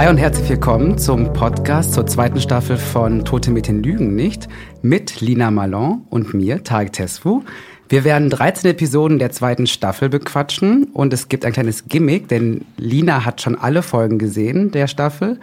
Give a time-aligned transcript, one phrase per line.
[0.00, 4.48] Hi und herzlich willkommen zum Podcast zur zweiten Staffel von Tote Mädchen lügen nicht
[4.80, 7.42] mit Lina Malon und mir, Tarek Tesfu.
[7.90, 12.64] Wir werden 13 Episoden der zweiten Staffel bequatschen und es gibt ein kleines Gimmick, denn
[12.78, 15.38] Lina hat schon alle Folgen gesehen der Staffel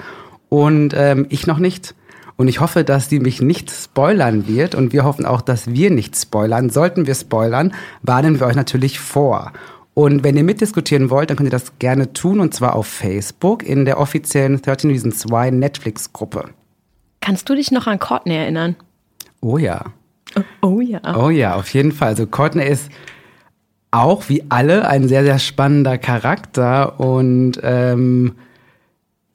[0.49, 1.93] und ähm, ich noch nicht.
[2.35, 5.91] Und ich hoffe, dass sie mich nicht spoilern wird und wir hoffen auch, dass wir
[5.91, 6.71] nicht spoilern.
[6.71, 9.51] Sollten wir spoilern, warnen wir euch natürlich vor.
[9.97, 13.63] Und wenn ihr mitdiskutieren wollt, dann könnt ihr das gerne tun und zwar auf Facebook
[13.63, 16.49] in der offiziellen 13 Reasons Why Netflix-Gruppe.
[17.19, 18.75] Kannst du dich noch an Courtney erinnern?
[19.41, 19.85] Oh ja.
[20.35, 21.01] Oh, oh ja.
[21.17, 22.09] Oh ja, auf jeden Fall.
[22.09, 22.91] Also Courtney ist
[23.89, 28.35] auch wie alle ein sehr, sehr spannender Charakter und ähm,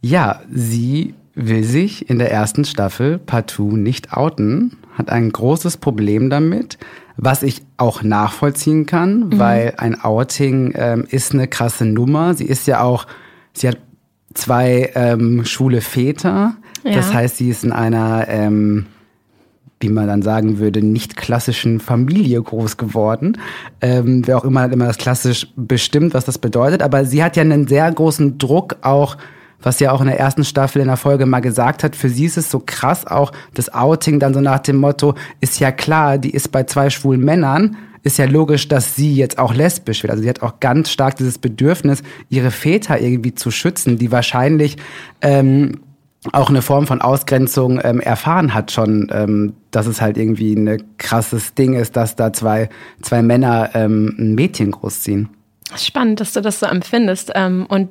[0.01, 6.31] ja, sie will sich in der ersten Staffel partout nicht outen, hat ein großes Problem
[6.31, 6.79] damit
[7.17, 9.39] was ich auch nachvollziehen kann, mhm.
[9.39, 12.35] weil ein Outing ähm, ist eine krasse Nummer.
[12.35, 13.07] Sie ist ja auch,
[13.53, 13.79] sie hat
[14.35, 16.55] zwei ähm, schwule Väter.
[16.85, 16.95] Ja.
[16.95, 18.87] Das heißt, sie ist in einer, ähm,
[19.81, 23.39] wie man dann sagen würde, nicht klassischen Familie groß geworden.
[23.81, 26.83] Ähm, wer auch immer immer das klassisch bestimmt, was das bedeutet.
[26.83, 29.17] Aber sie hat ja einen sehr großen Druck auch
[29.63, 32.27] was ja auch in der ersten Staffel in der Folge mal gesagt hat, für sie
[32.27, 36.19] ist es so krass auch das Outing dann so nach dem Motto, ist ja klar,
[36.19, 40.11] die ist bei zwei schwulen Männern, ist ja logisch, dass sie jetzt auch lesbisch wird.
[40.11, 44.77] Also sie hat auch ganz stark dieses Bedürfnis, ihre Väter irgendwie zu schützen, die wahrscheinlich
[45.21, 45.81] ähm,
[46.33, 50.83] auch eine Form von Ausgrenzung ähm, erfahren hat schon, ähm, dass es halt irgendwie ein
[50.99, 52.69] krasses Ding ist, dass da zwei,
[53.01, 55.29] zwei Männer ähm, ein Mädchen großziehen.
[55.77, 57.33] Spannend, dass du das so empfindest.
[57.35, 57.89] Ähm, und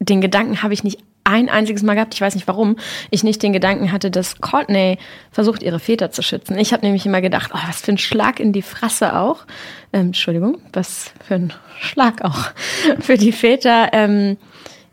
[0.00, 2.76] den Gedanken habe ich nicht ein einziges Mal gehabt, ich weiß nicht warum,
[3.10, 4.98] ich nicht den Gedanken hatte, dass Courtney
[5.30, 6.58] versucht, ihre Väter zu schützen.
[6.58, 9.44] Ich habe nämlich immer gedacht, oh, was für ein Schlag in die Fresse auch.
[9.92, 12.50] Ähm, Entschuldigung, was für ein Schlag auch
[13.00, 14.38] für die Väter, ähm,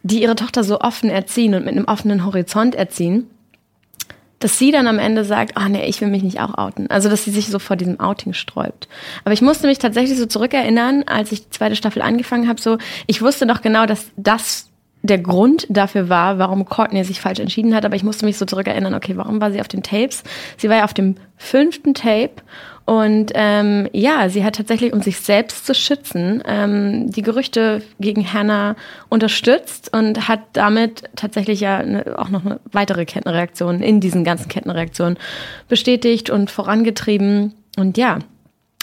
[0.03, 3.27] die ihre Tochter so offen erziehen und mit einem offenen Horizont erziehen,
[4.39, 6.91] dass sie dann am Ende sagt, oh, nee, ich will mich nicht auch outen.
[6.91, 8.87] Also, dass sie sich so vor diesem Outing sträubt.
[9.23, 12.77] Aber ich musste mich tatsächlich so zurückerinnern, als ich die zweite Staffel angefangen habe, so,
[13.07, 14.69] ich wusste doch genau, dass das
[15.09, 17.85] der Grund dafür war, warum Courtney sich falsch entschieden hat.
[17.85, 20.23] Aber ich musste mich so zurückerinnern, okay, warum war sie auf den Tapes?
[20.57, 22.41] Sie war ja auf dem fünften Tape
[22.87, 28.31] und ähm, ja, sie hat tatsächlich, um sich selbst zu schützen, ähm, die Gerüchte gegen
[28.31, 28.77] Hannah
[29.09, 34.47] unterstützt und hat damit tatsächlich ja eine, auch noch eine weitere Kettenreaktion in diesen ganzen
[34.47, 35.17] Kettenreaktionen
[35.67, 37.55] bestätigt und vorangetrieben.
[37.75, 38.19] Und ja,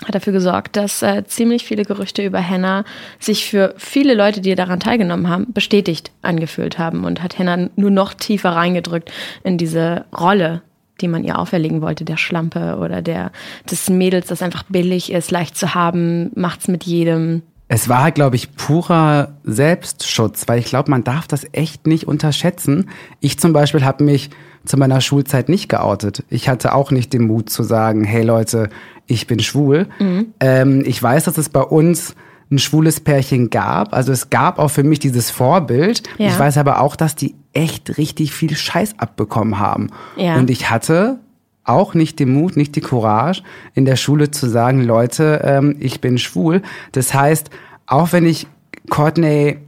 [0.06, 2.84] hat dafür gesorgt, dass äh, ziemlich viele Gerüchte über Hannah
[3.18, 7.90] sich für viele Leute, die daran teilgenommen haben, bestätigt angefühlt haben und hat Hannah nur
[7.90, 10.62] noch tiefer reingedrückt in diese Rolle,
[11.00, 13.32] die man ihr auferlegen wollte, der Schlampe oder der
[13.70, 17.42] des Mädels, das einfach billig ist, leicht zu haben, macht's mit jedem.
[17.74, 22.88] Es war glaube ich, purer Selbstschutz, weil ich glaube, man darf das echt nicht unterschätzen.
[23.18, 24.30] Ich zum Beispiel habe mich
[24.64, 26.22] zu meiner Schulzeit nicht geoutet.
[26.30, 28.68] Ich hatte auch nicht den Mut zu sagen, hey Leute,
[29.08, 29.88] ich bin schwul.
[29.98, 30.26] Mhm.
[30.38, 32.14] Ähm, ich weiß, dass es bei uns
[32.48, 33.92] ein schwules Pärchen gab.
[33.92, 36.04] Also es gab auch für mich dieses Vorbild.
[36.16, 36.28] Ja.
[36.28, 39.90] Ich weiß aber auch, dass die echt richtig viel Scheiß abbekommen haben.
[40.16, 40.36] Ja.
[40.36, 41.18] Und ich hatte
[41.64, 43.42] auch nicht den Mut, nicht die Courage,
[43.74, 46.62] in der Schule zu sagen, Leute, ähm, ich bin schwul.
[46.92, 47.50] Das heißt,
[47.86, 48.46] auch wenn ich
[48.90, 49.58] Courtney,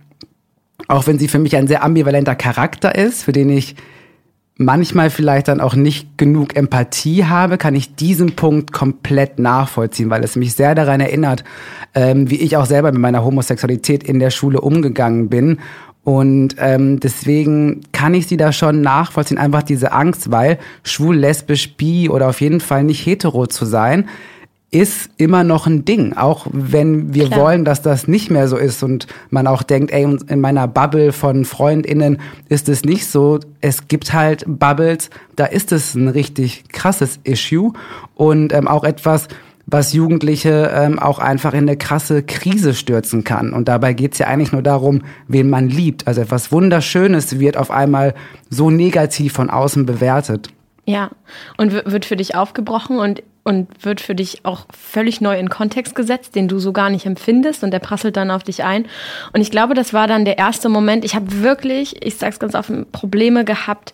[0.88, 3.76] auch wenn sie für mich ein sehr ambivalenter Charakter ist, für den ich
[4.58, 10.24] manchmal vielleicht dann auch nicht genug Empathie habe, kann ich diesen Punkt komplett nachvollziehen, weil
[10.24, 11.44] es mich sehr daran erinnert,
[11.94, 15.58] ähm, wie ich auch selber mit meiner Homosexualität in der Schule umgegangen bin.
[16.06, 21.76] Und ähm, deswegen kann ich sie da schon nachvollziehen, einfach diese Angst, weil schwul, lesbisch,
[21.76, 24.08] bi oder auf jeden Fall nicht hetero zu sein,
[24.70, 27.40] ist immer noch ein Ding, auch wenn wir Klar.
[27.40, 31.10] wollen, dass das nicht mehr so ist und man auch denkt, ey, in meiner Bubble
[31.10, 33.40] von Freundinnen ist es nicht so.
[33.60, 37.72] Es gibt halt Bubbles, da ist es ein richtig krasses Issue
[38.14, 39.26] und ähm, auch etwas,
[39.66, 43.52] was Jugendliche ähm, auch einfach in eine krasse Krise stürzen kann.
[43.52, 46.06] Und dabei geht's ja eigentlich nur darum, wen man liebt.
[46.06, 48.14] Also etwas Wunderschönes wird auf einmal
[48.48, 50.50] so negativ von außen bewertet.
[50.84, 51.10] Ja,
[51.56, 55.94] und wird für dich aufgebrochen und und wird für dich auch völlig neu in Kontext
[55.94, 58.86] gesetzt, den du so gar nicht empfindest und der prasselt dann auf dich ein.
[59.32, 61.04] Und ich glaube, das war dann der erste Moment.
[61.04, 63.92] Ich habe wirklich, ich sag's ganz offen, Probleme gehabt,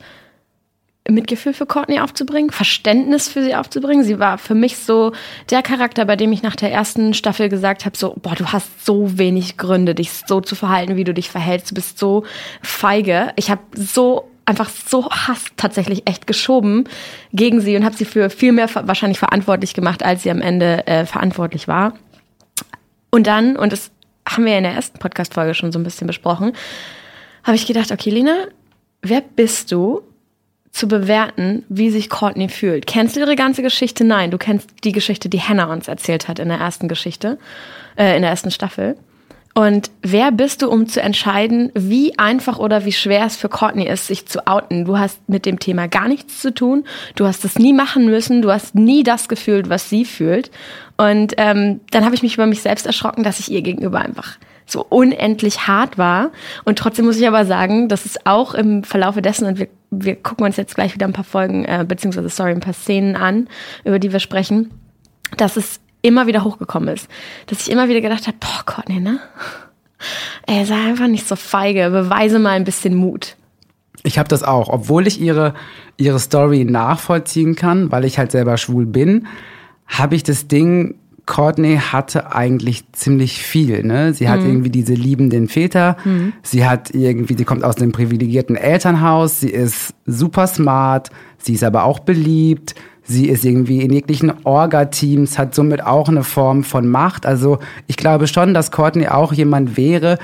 [1.08, 4.04] Mitgefühl für Courtney aufzubringen, Verständnis für sie aufzubringen.
[4.04, 5.12] Sie war für mich so
[5.50, 8.84] der Charakter, bei dem ich nach der ersten Staffel gesagt habe, so, boah, du hast
[8.84, 11.72] so wenig Gründe, dich so zu verhalten, wie du dich verhältst.
[11.72, 12.24] Du bist so
[12.62, 13.32] feige.
[13.36, 16.84] Ich habe so einfach so Hass tatsächlich echt geschoben
[17.32, 20.86] gegen sie und habe sie für viel mehr wahrscheinlich verantwortlich gemacht, als sie am Ende
[20.86, 21.94] äh, verantwortlich war.
[23.10, 23.90] Und dann, und das
[24.28, 26.52] haben wir ja in der ersten Podcast-Folge schon so ein bisschen besprochen,
[27.44, 28.46] habe ich gedacht, okay, Lina,
[29.02, 30.02] wer bist du,
[30.72, 32.86] zu bewerten, wie sich Courtney fühlt.
[32.86, 34.04] Kennst du ihre ganze Geschichte?
[34.04, 37.38] Nein, du kennst die Geschichte, die Hannah uns erzählt hat in der ersten Geschichte,
[37.96, 38.96] äh, in der ersten Staffel.
[39.54, 43.86] Und wer bist du, um zu entscheiden, wie einfach oder wie schwer es für Courtney
[43.86, 44.86] ist, sich zu outen?
[44.86, 46.84] Du hast mit dem Thema gar nichts zu tun.
[47.16, 48.40] Du hast es nie machen müssen.
[48.40, 50.50] Du hast nie das gefühlt, was sie fühlt.
[50.96, 54.38] Und ähm, dann habe ich mich über mich selbst erschrocken, dass ich ihr gegenüber einfach
[54.64, 56.30] so unendlich hart war.
[56.64, 60.16] Und trotzdem muss ich aber sagen, dass es auch im Verlaufe dessen, und wir, wir
[60.16, 63.48] gucken uns jetzt gleich wieder ein paar Folgen, äh, beziehungsweise, sorry, ein paar Szenen an,
[63.84, 64.70] über die wir sprechen,
[65.36, 67.08] dass es immer wieder hochgekommen ist.
[67.46, 69.20] Dass ich immer wieder gedacht habe, boah, Courtney, ne?
[70.46, 73.36] Ey, sei einfach nicht so feige, beweise mal ein bisschen Mut.
[74.02, 75.54] Ich habe das auch, obwohl ich ihre,
[75.96, 79.28] ihre Story nachvollziehen kann, weil ich halt selber schwul bin,
[79.86, 80.96] habe ich das Ding,
[81.26, 83.84] Courtney hatte eigentlich ziemlich viel.
[83.84, 84.12] Ne?
[84.12, 84.46] Sie hat mhm.
[84.46, 86.32] irgendwie diese liebenden Väter, mhm.
[86.42, 91.64] sie hat irgendwie, sie kommt aus einem privilegierten Elternhaus, sie ist super smart, sie ist
[91.64, 92.74] aber auch beliebt,
[93.04, 97.26] Sie ist irgendwie in jeglichen Orga-Teams, hat somit auch eine Form von Macht.
[97.26, 97.58] Also
[97.88, 100.18] ich glaube schon, dass Courtney auch jemand wäre,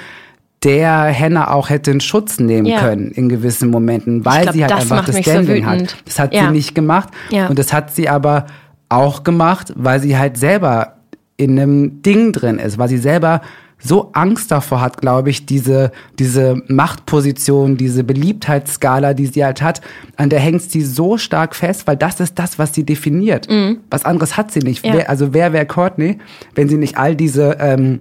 [0.62, 2.80] der Hannah auch hätte in Schutz nehmen ja.
[2.80, 5.96] können in gewissen Momenten, weil glaub, sie halt einfach das Standing so hat.
[6.04, 6.46] Das hat ja.
[6.46, 7.08] sie nicht gemacht.
[7.30, 7.48] Ja.
[7.48, 8.46] Und das hat sie aber
[8.88, 10.94] auch gemacht, weil sie halt selber
[11.36, 13.40] in einem Ding drin ist, weil sie selber
[13.80, 19.80] so Angst davor hat, glaube ich, diese, diese Machtposition, diese Beliebtheitsskala, die sie halt hat,
[20.16, 23.48] an der hängt sie so stark fest, weil das ist das, was sie definiert.
[23.48, 23.78] Mhm.
[23.90, 24.84] Was anderes hat sie nicht.
[24.84, 24.94] Ja.
[24.94, 26.18] Wer, also wer wäre Courtney,
[26.54, 28.00] wenn sie nicht all diese ähm,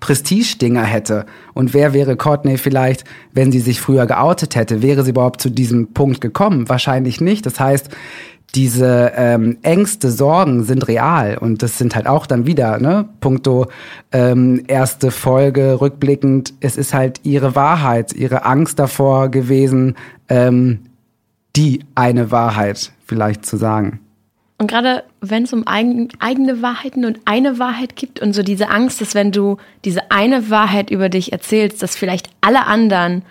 [0.00, 1.26] Prestige-Dinger hätte?
[1.52, 4.80] Und wer wäre Courtney vielleicht, wenn sie sich früher geoutet hätte?
[4.80, 6.68] Wäre sie überhaupt zu diesem Punkt gekommen?
[6.70, 7.44] Wahrscheinlich nicht.
[7.44, 7.90] Das heißt,
[8.54, 13.68] diese ähm, Ängste, Sorgen sind real und das sind halt auch dann wieder, ne, punkto
[14.12, 19.94] ähm, erste Folge rückblickend, es ist halt ihre Wahrheit, ihre Angst davor gewesen,
[20.28, 20.80] ähm,
[21.56, 24.00] die eine Wahrheit vielleicht zu sagen.
[24.58, 28.68] Und gerade wenn es um eigen, eigene Wahrheiten und eine Wahrheit gibt und so diese
[28.68, 29.56] Angst ist, wenn du
[29.86, 33.22] diese eine Wahrheit über dich erzählst, dass vielleicht alle anderen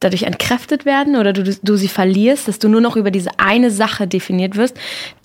[0.00, 3.70] dadurch entkräftet werden oder du, du sie verlierst, dass du nur noch über diese eine
[3.70, 4.76] Sache definiert wirst,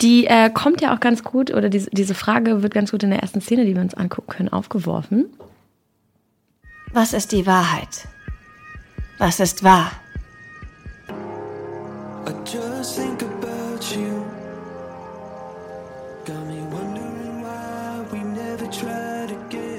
[0.02, 3.10] die äh, kommt ja auch ganz gut oder diese, diese Frage wird ganz gut in
[3.10, 5.26] der ersten Szene, die wir uns angucken können, aufgeworfen.
[6.92, 8.06] Was ist die Wahrheit?
[9.18, 9.90] Was ist wahr?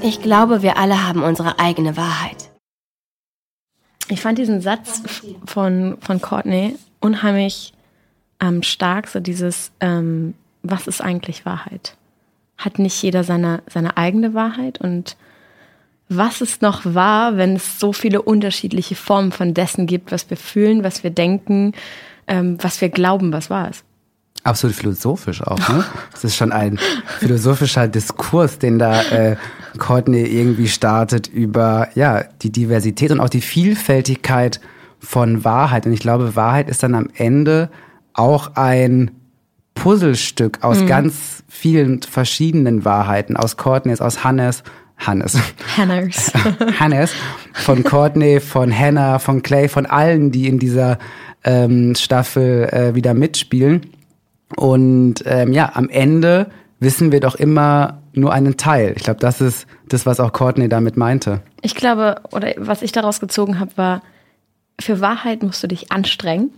[0.01, 2.49] Ich glaube, wir alle haben unsere eigene Wahrheit.
[4.09, 5.01] Ich fand diesen Satz
[5.45, 7.73] von, von Courtney unheimlich
[8.39, 10.33] ähm, stark, so dieses, ähm,
[10.63, 11.95] was ist eigentlich Wahrheit?
[12.57, 14.79] Hat nicht jeder seine, seine eigene Wahrheit?
[14.79, 15.17] Und
[16.09, 20.37] was ist noch wahr, wenn es so viele unterschiedliche Formen von dessen gibt, was wir
[20.37, 21.73] fühlen, was wir denken,
[22.27, 23.83] ähm, was wir glauben, was wahr ist?
[24.43, 25.83] Absolut philosophisch auch, ne?
[26.13, 26.79] Das ist schon ein
[27.19, 29.35] philosophischer Diskurs, den da äh,
[29.77, 34.59] Courtney irgendwie startet über ja die Diversität und auch die Vielfältigkeit
[34.99, 35.85] von Wahrheit.
[35.85, 37.69] Und ich glaube, Wahrheit ist dann am Ende
[38.13, 39.11] auch ein
[39.75, 40.87] Puzzlestück aus mhm.
[40.87, 44.63] ganz vielen verschiedenen Wahrheiten, aus Courtneys, aus Hannes,
[44.97, 45.37] Hannes.
[45.77, 46.33] Hannes.
[46.79, 47.11] Hannes.
[47.53, 50.97] Von Courtney, von Hannah, von Clay, von allen, die in dieser
[51.43, 53.91] ähm, Staffel äh, wieder mitspielen.
[54.55, 56.47] Und ähm, ja, am Ende
[56.79, 58.93] wissen wir doch immer nur einen Teil.
[58.95, 61.41] Ich glaube, das ist das, was auch Courtney damit meinte.
[61.61, 64.01] Ich glaube, oder was ich daraus gezogen habe, war,
[64.79, 66.51] für Wahrheit musst du dich anstrengen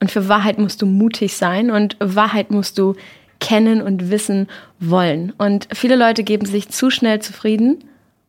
[0.00, 2.94] und für Wahrheit musst du mutig sein und Wahrheit musst du
[3.40, 4.48] kennen und wissen
[4.80, 5.32] wollen.
[5.38, 7.84] Und viele Leute geben sich zu schnell zufrieden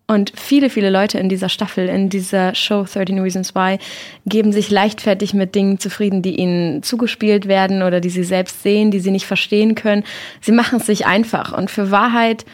[0.07, 3.79] und viele, viele Leute in dieser Staffel, in dieser Show 13 Reasons Why,
[4.27, 8.91] geben sich leichtfertig mit Dingen zufrieden, die ihnen zugespielt werden oder die sie selbst sehen,
[8.91, 10.03] die sie nicht verstehen können.
[10.41, 11.57] Sie machen es sich einfach.
[11.57, 12.45] Und für Wahrheit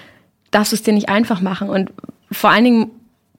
[0.51, 1.69] darfst du es dir nicht einfach machen.
[1.69, 1.91] Und
[2.31, 2.91] vor allen Dingen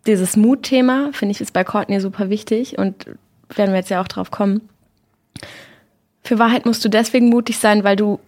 [0.07, 3.07] dieses Mutthema, finde ich, ist bei Courtney super wichtig und
[3.54, 4.69] werden wir jetzt ja auch drauf kommen.
[6.25, 8.19] Für Wahrheit musst du deswegen mutig sein, weil du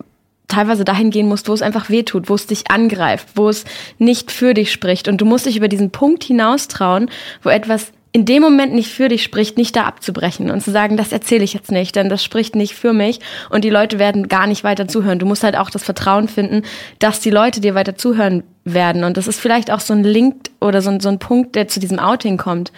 [0.48, 3.64] teilweise dahin gehen musst, wo es einfach wehtut, wo es dich angreift, wo es
[3.98, 5.08] nicht für dich spricht.
[5.08, 7.10] Und du musst dich über diesen Punkt hinaus trauen,
[7.42, 10.96] wo etwas in dem Moment nicht für dich spricht, nicht da abzubrechen und zu sagen,
[10.96, 13.18] das erzähle ich jetzt nicht, denn das spricht nicht für mich
[13.50, 15.18] und die Leute werden gar nicht weiter zuhören.
[15.18, 16.62] Du musst halt auch das Vertrauen finden,
[17.00, 19.04] dass die Leute dir weiter zuhören werden.
[19.04, 21.68] Und das ist vielleicht auch so ein Link oder so ein, so ein Punkt, der
[21.68, 22.72] zu diesem Outing kommt.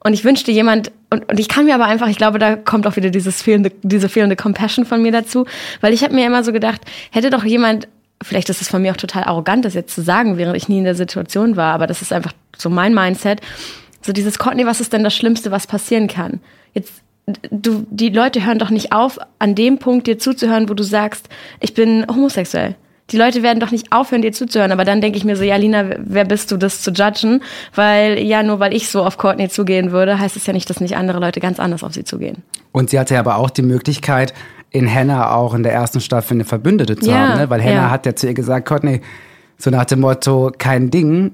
[0.00, 2.86] Und ich wünschte jemand, und, und ich kann mir aber einfach, ich glaube, da kommt
[2.86, 5.46] auch wieder dieses fehlende, diese fehlende Compassion von mir dazu,
[5.80, 7.88] weil ich habe mir immer so gedacht, hätte doch jemand,
[8.22, 10.78] vielleicht ist es von mir auch total arrogant, das jetzt zu sagen, während ich nie
[10.78, 13.40] in der Situation war, aber das ist einfach so mein Mindset,
[14.00, 16.40] so dieses Courtney, was ist denn das Schlimmste, was passieren kann?
[16.72, 16.92] Jetzt
[17.50, 21.28] du, die Leute hören doch nicht auf, an dem Punkt dir zuzuhören, wo du sagst,
[21.60, 22.76] ich bin homosexuell.
[23.12, 24.72] Die Leute werden doch nicht aufhören, dir zuzuhören.
[24.72, 27.42] Aber dann denke ich mir so, ja, Lina, wer bist du, das zu judgen?
[27.74, 30.80] Weil, ja, nur weil ich so auf Courtney zugehen würde, heißt es ja nicht, dass
[30.80, 32.42] nicht andere Leute ganz anders auf sie zugehen.
[32.72, 34.34] Und sie hatte ja aber auch die Möglichkeit,
[34.70, 37.50] in Hannah auch in der ersten Staffel eine Verbündete zu Ja, haben, ne?
[37.50, 37.90] Weil Hannah ja.
[37.90, 39.00] hat ja zu ihr gesagt, Courtney,
[39.56, 41.30] so nach dem Motto, kein Ding,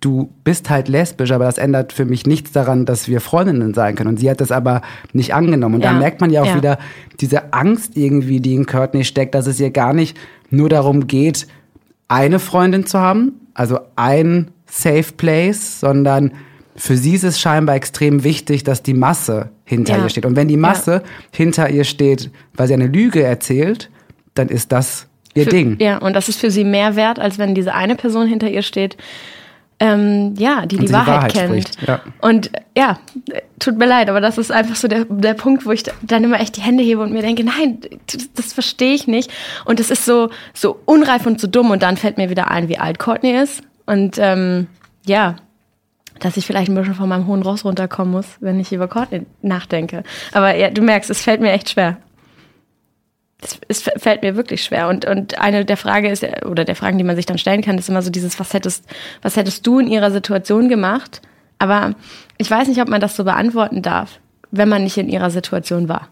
[0.00, 3.94] du bist halt lesbisch, aber das ändert für mich nichts daran, dass wir Freundinnen sein
[3.94, 4.08] können.
[4.08, 4.80] Und sie hat das aber
[5.12, 5.76] nicht angenommen.
[5.76, 6.56] Und Ja, da merkt man ja auch ja.
[6.56, 6.78] wieder
[7.20, 10.16] diese Angst irgendwie, die in Courtney steckt, dass es ihr gar nicht
[10.50, 11.46] nur darum geht,
[12.08, 16.32] eine Freundin zu haben, also ein Safe Place, sondern
[16.76, 20.04] für sie ist es scheinbar extrem wichtig, dass die Masse hinter Ja.
[20.04, 20.24] ihr steht.
[20.26, 21.02] Und wenn die Masse
[21.32, 23.90] hinter ihr steht, weil sie eine Lüge erzählt,
[24.34, 25.76] dann ist das ihr Für- Ding.
[25.80, 28.62] Ja, und das ist für sie mehr wert, als wenn diese eine Person hinter ihr
[28.62, 28.96] steht,
[29.80, 31.48] ähm, ja, die die die Wahrheit, Wahrheit kennt.
[31.48, 32.00] spricht, ja.
[32.20, 32.98] Und ja,
[33.58, 36.38] tut mir leid, aber das ist einfach so der, der Punkt, wo ich dann immer
[36.38, 37.78] echt die Hände hebe und mir denke, nein,
[38.12, 39.32] das, das verstehe ich nicht.
[39.64, 41.70] Und es ist so, so unreif und so dumm.
[41.70, 43.62] Und dann fällt mir wieder ein, wie alt Courtney ist.
[43.86, 44.66] Und ähm,
[45.06, 45.36] ja,
[46.20, 49.24] dass ich vielleicht ein bisschen von meinem hohen Ross runterkommen muss, wenn ich über Courtney
[49.40, 50.04] nachdenke.
[50.32, 51.96] Aber ja, du merkst, es fällt mir echt schwer.
[53.42, 54.88] Es, es fällt mir wirklich schwer.
[54.88, 57.78] Und, und eine der Frage ist, oder der Fragen, die man sich dann stellen kann,
[57.78, 58.84] ist immer so dieses, was hättest,
[59.22, 61.22] was hättest du in ihrer Situation gemacht?
[61.58, 61.94] Aber
[62.38, 64.18] ich weiß nicht, ob man das so beantworten darf,
[64.50, 66.08] wenn man nicht in ihrer Situation war.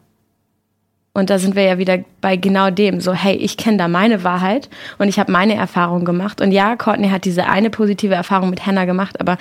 [1.18, 4.22] Und da sind wir ja wieder bei genau dem, so, hey, ich kenne da meine
[4.22, 6.40] Wahrheit und ich habe meine Erfahrung gemacht.
[6.40, 9.36] Und ja, Courtney hat diese eine positive Erfahrung mit Hannah gemacht, aber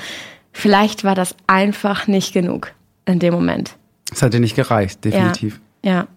[0.52, 2.74] vielleicht war das einfach nicht genug
[3.06, 3.76] in dem Moment.
[4.10, 5.60] Das hat ihr nicht gereicht, definitiv.
[5.84, 5.92] Ja.
[5.92, 6.08] ja.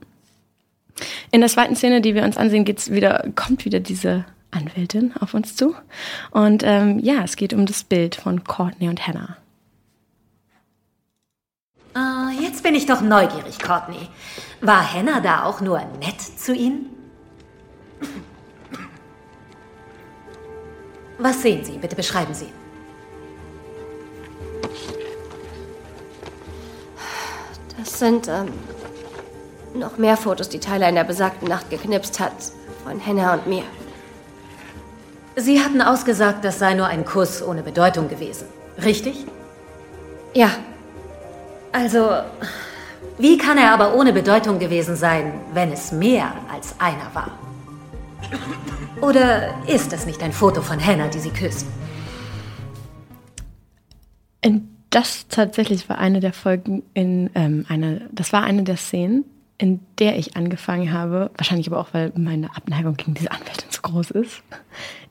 [1.30, 5.35] In der zweiten Szene, die wir uns ansehen, geht's wieder, kommt wieder diese Anwältin auf
[5.35, 5.75] uns zu.
[6.30, 9.37] Und ähm, ja, es geht um das Bild von Courtney und Hannah.
[11.95, 14.09] Ah, jetzt bin ich doch neugierig, Courtney.
[14.61, 16.87] War Hannah da auch nur nett zu Ihnen?
[21.19, 21.73] Was sehen Sie?
[21.73, 22.49] Bitte beschreiben Sie.
[27.76, 28.52] Das sind ähm,
[29.75, 32.33] noch mehr Fotos, die Tyler in der besagten Nacht geknipst hat.
[32.85, 33.62] Von Hannah und mir.
[35.37, 38.47] Sie hatten ausgesagt, das sei nur ein Kuss ohne Bedeutung gewesen.
[38.83, 39.25] Richtig?
[40.35, 40.50] Ja,
[41.73, 42.11] Also,
[43.19, 47.39] wie kann er aber ohne Bedeutung gewesen sein, wenn es mehr als einer war?
[49.00, 51.67] Oder ist es nicht ein Foto von Hannah, die sie küsst?
[54.45, 59.25] Und das tatsächlich war eine der Folgen in ähm, eine, das war eine der Szenen,
[59.61, 63.83] in der ich angefangen habe, wahrscheinlich aber auch, weil meine Abneigung gegen diese Anwältin so
[63.83, 64.43] groß ist,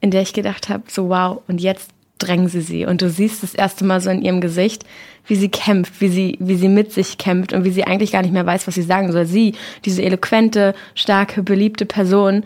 [0.01, 2.85] in der ich gedacht habe, so wow, und jetzt drängen sie sie.
[2.85, 4.85] Und du siehst das erste Mal so in ihrem Gesicht,
[5.27, 8.23] wie sie kämpft, wie sie, wie sie mit sich kämpft und wie sie eigentlich gar
[8.23, 9.27] nicht mehr weiß, was sie sagen soll.
[9.27, 9.53] Sie,
[9.85, 12.43] diese eloquente, starke, beliebte Person,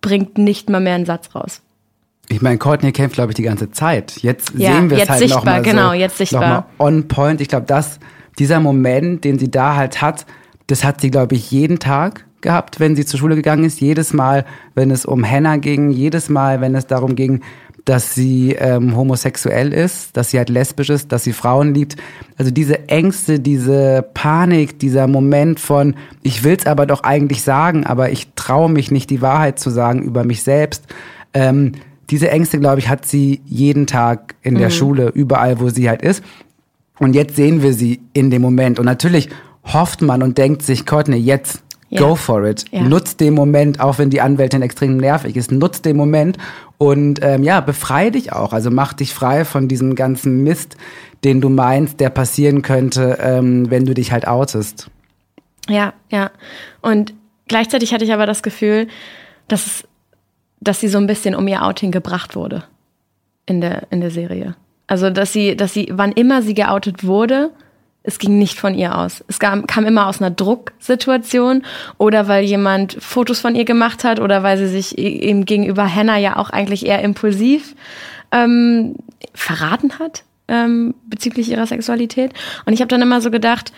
[0.00, 1.62] bringt nicht mal mehr einen Satz raus.
[2.28, 4.22] Ich meine, Courtney kämpft, glaube ich, die ganze Zeit.
[4.22, 6.40] Jetzt Ja, sehen wir es halt sichtbar, noch mal genau, so, jetzt sichtbar.
[6.40, 7.40] Noch mal on point.
[7.40, 7.98] Ich glaube, dass
[8.38, 10.26] dieser Moment, den sie da halt hat,
[10.70, 13.80] das hat sie, glaube ich, jeden Tag gehabt, wenn sie zur Schule gegangen ist.
[13.80, 17.40] Jedes Mal, wenn es um Hannah ging, jedes Mal, wenn es darum ging,
[17.84, 21.96] dass sie ähm, homosexuell ist, dass sie halt lesbisch ist, dass sie Frauen liebt.
[22.36, 28.10] Also diese Ängste, diese Panik, dieser Moment von, ich will's aber doch eigentlich sagen, aber
[28.10, 30.84] ich traue mich nicht, die Wahrheit zu sagen über mich selbst.
[31.34, 31.72] Ähm,
[32.10, 36.02] diese Ängste, glaube ich, hat sie jeden Tag in der Schule, überall, wo sie halt
[36.02, 36.22] ist.
[36.98, 38.78] Und jetzt sehen wir sie in dem Moment.
[38.78, 39.30] Und natürlich
[39.64, 42.00] hofft man und denkt sich, Courtney, jetzt Ja.
[42.00, 42.64] go for it.
[42.70, 42.82] Ja.
[42.82, 45.50] Nutzt den Moment, auch wenn die Anwältin extrem nervig ist.
[45.52, 46.38] Nutzt den Moment
[46.78, 48.52] und ähm, ja, befrei dich auch.
[48.52, 50.76] Also mach dich frei von diesem ganzen Mist,
[51.24, 54.88] den du meinst, der passieren könnte, ähm, wenn du dich halt outest.
[55.68, 56.30] Ja, ja.
[56.80, 57.12] Und
[57.48, 58.86] gleichzeitig hatte ich aber das Gefühl,
[59.48, 59.88] dass, es,
[60.60, 62.64] dass sie so ein bisschen um ihr Outing gebracht wurde
[63.46, 64.54] in der, in der Serie.
[64.86, 67.50] Also, dass sie, dass sie, wann immer sie geoutet wurde,
[68.02, 69.22] es ging nicht von ihr aus.
[69.28, 71.62] Es kam, kam immer aus einer Drucksituation
[71.98, 76.16] oder weil jemand Fotos von ihr gemacht hat oder weil sie sich eben gegenüber Hannah
[76.16, 77.74] ja auch eigentlich eher impulsiv
[78.32, 78.96] ähm,
[79.34, 82.32] verraten hat ähm, bezüglich ihrer Sexualität.
[82.64, 83.72] Und ich habe dann immer so gedacht,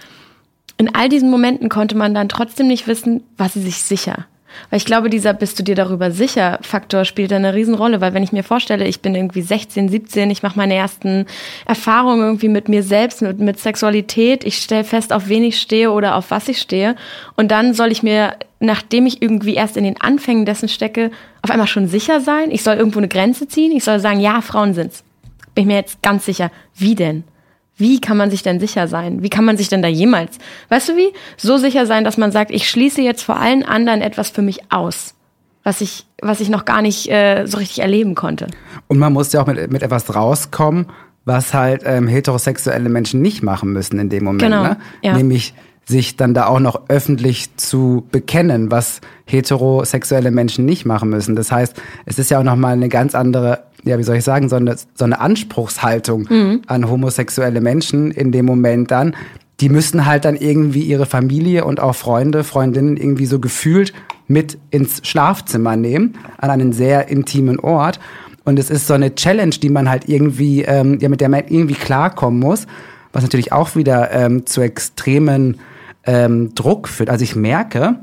[0.79, 4.27] in all diesen Momenten konnte man dann trotzdem nicht wissen, war sie sich sicher.
[4.71, 8.15] Weil ich glaube, dieser bist du dir darüber sicher Faktor spielt da eine Riesenrolle, weil
[8.15, 11.27] wenn ich mir vorstelle, ich bin irgendwie 16, 17, ich mache meine ersten
[11.67, 15.91] Erfahrungen irgendwie mit mir selbst, mit, mit Sexualität, ich stelle fest, auf wen ich stehe
[15.91, 16.97] oder auf was ich stehe
[17.37, 21.11] und dann soll ich mir, nachdem ich irgendwie erst in den Anfängen dessen stecke,
[21.43, 24.41] auf einmal schon sicher sein, ich soll irgendwo eine Grenze ziehen, ich soll sagen, ja,
[24.41, 25.05] Frauen sind's.
[25.55, 26.51] Bin ich mir jetzt ganz sicher.
[26.75, 27.25] Wie denn?
[27.83, 29.23] Wie kann man sich denn sicher sein?
[29.25, 32.31] Wie kann man sich denn da jemals, weißt du wie, so sicher sein, dass man
[32.31, 35.15] sagt, ich schließe jetzt vor allen anderen etwas für mich aus,
[35.65, 38.47] was ich, was ich noch gar nicht äh, so richtig erleben konnte.
[38.87, 40.87] Und man muss ja auch mit, mit etwas rauskommen,
[41.25, 44.43] was halt ähm, heterosexuelle Menschen nicht machen müssen in dem Moment.
[44.43, 44.77] Genau, Ne?
[45.03, 45.17] ja.
[45.17, 51.37] Nämlich sich dann da auch noch öffentlich zu bekennen, was heterosexuelle Menschen nicht machen müssen.
[51.37, 54.49] Das heißt, es ist ja auch nochmal eine ganz andere, ja, wie soll ich sagen,
[54.49, 56.63] so eine, so eine Anspruchshaltung Mhm.
[56.67, 59.17] an homosexuelle Menschen in dem Moment dann.
[59.61, 63.93] Die müssen halt dann irgendwie ihre Familie und auch Freunde, Freundinnen irgendwie so gefühlt
[64.29, 68.01] mit ins Schlafzimmer nehmen, an einen sehr intimen Ort.
[68.45, 71.45] Und es ist so eine Challenge, die man halt irgendwie, ähm, ja, mit der man
[71.49, 72.67] irgendwie klarkommen muss,
[73.13, 75.59] was natürlich auch wieder ähm, zu extremen
[76.05, 77.11] ähm, Druck führt.
[77.11, 77.97] Also ich merke,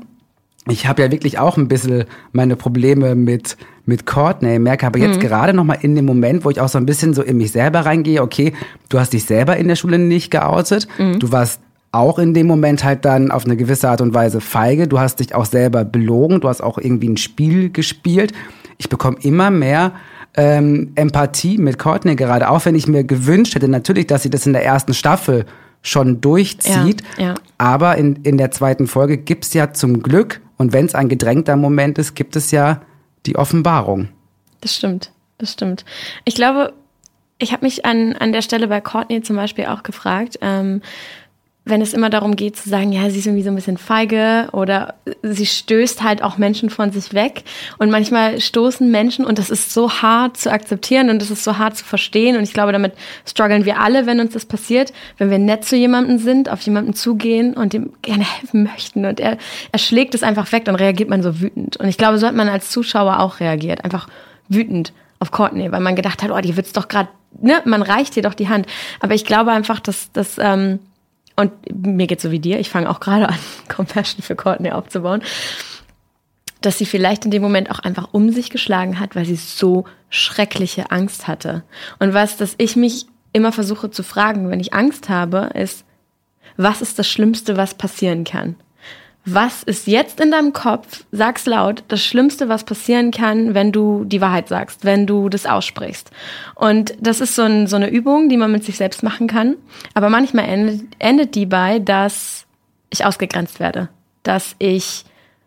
[0.68, 5.18] ich habe ja wirklich auch ein bisschen meine Probleme mit mit Courtney, merke aber jetzt
[5.20, 7.50] gerade noch mal in dem Moment, wo ich auch so ein bisschen so in mich
[7.50, 8.52] selber reingehe, okay,
[8.88, 10.86] du hast dich selber in der Schule nicht geoutet,
[11.18, 11.60] du warst
[11.92, 15.18] auch in dem Moment halt dann auf eine gewisse Art und Weise feige, du hast
[15.18, 18.32] dich auch selber belogen, du hast auch irgendwie ein Spiel gespielt.
[18.78, 19.92] Ich bekomme immer mehr
[20.36, 24.46] ähm, Empathie mit Courtney gerade, auch wenn ich mir gewünscht hätte natürlich, dass sie das
[24.46, 25.46] in der ersten Staffel
[25.82, 27.02] schon durchzieht.
[27.16, 27.34] Ja, ja.
[27.58, 31.56] Aber in, in der zweiten Folge gibt's ja zum Glück, und wenn es ein gedrängter
[31.56, 32.82] Moment ist, gibt es ja
[33.24, 34.08] die Offenbarung.
[34.60, 35.86] Das stimmt, das stimmt.
[36.26, 36.74] Ich glaube,
[37.38, 40.82] ich habe mich an, an der Stelle bei Courtney zum Beispiel auch gefragt, ähm,
[41.66, 44.48] wenn es immer darum geht zu sagen, ja, sie ist irgendwie so ein bisschen feige
[44.52, 47.44] oder sie stößt halt auch Menschen von sich weg.
[47.78, 51.58] Und manchmal stoßen Menschen, und das ist so hart zu akzeptieren und das ist so
[51.58, 52.36] hart zu verstehen.
[52.36, 52.94] Und ich glaube, damit
[53.26, 56.94] strugglen wir alle, wenn uns das passiert, wenn wir nett zu jemandem sind, auf jemanden
[56.94, 59.04] zugehen und dem gerne helfen möchten.
[59.04, 59.36] Und er,
[59.70, 61.76] er schlägt es einfach weg, dann reagiert man so wütend.
[61.76, 63.84] Und ich glaube, so hat man als Zuschauer auch reagiert.
[63.84, 64.08] Einfach
[64.48, 68.16] wütend auf Courtney, weil man gedacht hat, oh, die wird's doch gerade, ne, man reicht
[68.16, 68.66] ihr doch die Hand.
[69.00, 70.78] Aber ich glaube einfach, dass, dass ähm,
[71.40, 71.52] und
[71.86, 73.38] mir geht's so wie dir, ich fange auch gerade an,
[73.68, 75.22] Compassion für Courtney aufzubauen,
[76.60, 79.84] dass sie vielleicht in dem Moment auch einfach um sich geschlagen hat, weil sie so
[80.10, 81.62] schreckliche Angst hatte.
[81.98, 85.84] Und was, dass ich mich immer versuche zu fragen, wenn ich Angst habe, ist,
[86.56, 88.56] was ist das Schlimmste, was passieren kann?
[89.32, 94.04] Was ist jetzt in deinem Kopf, sag's laut, das Schlimmste, was passieren kann, wenn du
[94.04, 96.10] die Wahrheit sagst, wenn du das aussprichst?
[96.56, 99.56] Und das ist so, ein, so eine Übung, die man mit sich selbst machen kann.
[99.94, 102.46] Aber manchmal endet, endet die bei, dass
[102.90, 103.88] ich ausgegrenzt werde,
[104.24, 105.04] dass ich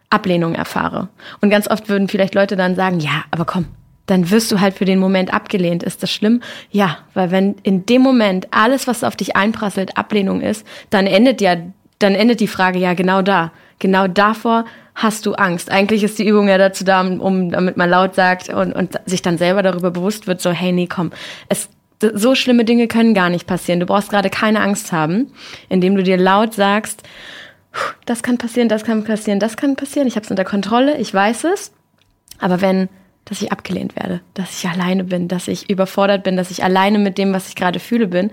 [0.10, 1.10] Ablehnung erfahre.
[1.42, 3.66] Und ganz oft würden vielleicht Leute dann sagen, ja, aber komm,
[4.06, 5.84] dann wirst du halt für den Moment abgelehnt.
[5.84, 6.42] Ist das schlimm?
[6.72, 11.42] Ja, weil wenn in dem Moment alles, was auf dich einprasselt, Ablehnung ist, dann endet
[11.42, 11.58] ja,
[12.00, 13.52] dann endet die Frage ja genau da.
[13.84, 14.64] Genau davor
[14.96, 15.70] hast du Angst.
[15.70, 19.22] Eigentlich ist die Übung ja dazu da, um, damit man laut sagt und, und sich
[19.22, 21.12] dann selber darüber bewusst wird, so, hey, nee, komm,
[21.50, 21.68] es,
[22.00, 23.82] so schlimme Dinge können gar nicht passieren.
[23.82, 25.34] Du brauchst gerade keine Angst haben,
[25.68, 27.04] indem du dir laut sagst,
[28.06, 30.08] das kann passieren, das kann passieren, das kann passieren.
[30.08, 31.74] Ich habe es unter Kontrolle, ich weiß es.
[32.40, 32.88] Aber wenn,
[33.26, 37.00] dass ich abgelehnt werde, dass ich alleine bin, dass ich überfordert bin, dass ich alleine
[37.00, 38.32] mit dem, was ich gerade fühle, bin,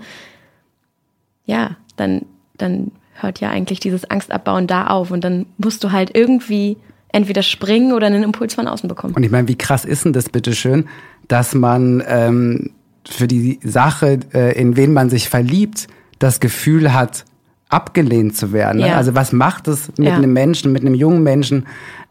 [1.43, 5.11] ja, dann, dann hört ja eigentlich dieses Angstabbauen da auf.
[5.11, 6.77] Und dann musst du halt irgendwie
[7.09, 9.13] entweder springen oder einen Impuls von außen bekommen.
[9.15, 10.87] Und ich meine, wie krass ist denn das bitteschön,
[11.27, 12.71] dass man ähm,
[13.07, 15.87] für die Sache, äh, in wen man sich verliebt,
[16.19, 17.25] das Gefühl hat,
[17.69, 18.81] abgelehnt zu werden.
[18.81, 18.89] Ne?
[18.89, 18.97] Ja.
[18.97, 20.15] Also was macht es mit Ja.
[20.15, 21.65] einem Menschen, mit einem jungen Menschen,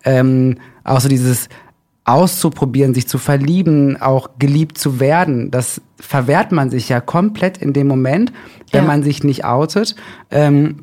[0.04, 1.48] ähm, auch so dieses
[2.04, 7.72] auszuprobieren, sich zu verlieben, auch geliebt zu werden, das verwehrt man sich ja komplett in
[7.72, 8.32] dem Moment,
[8.72, 8.86] wenn Ja.
[8.88, 9.94] man sich nicht outet.
[10.30, 10.76] Ähm,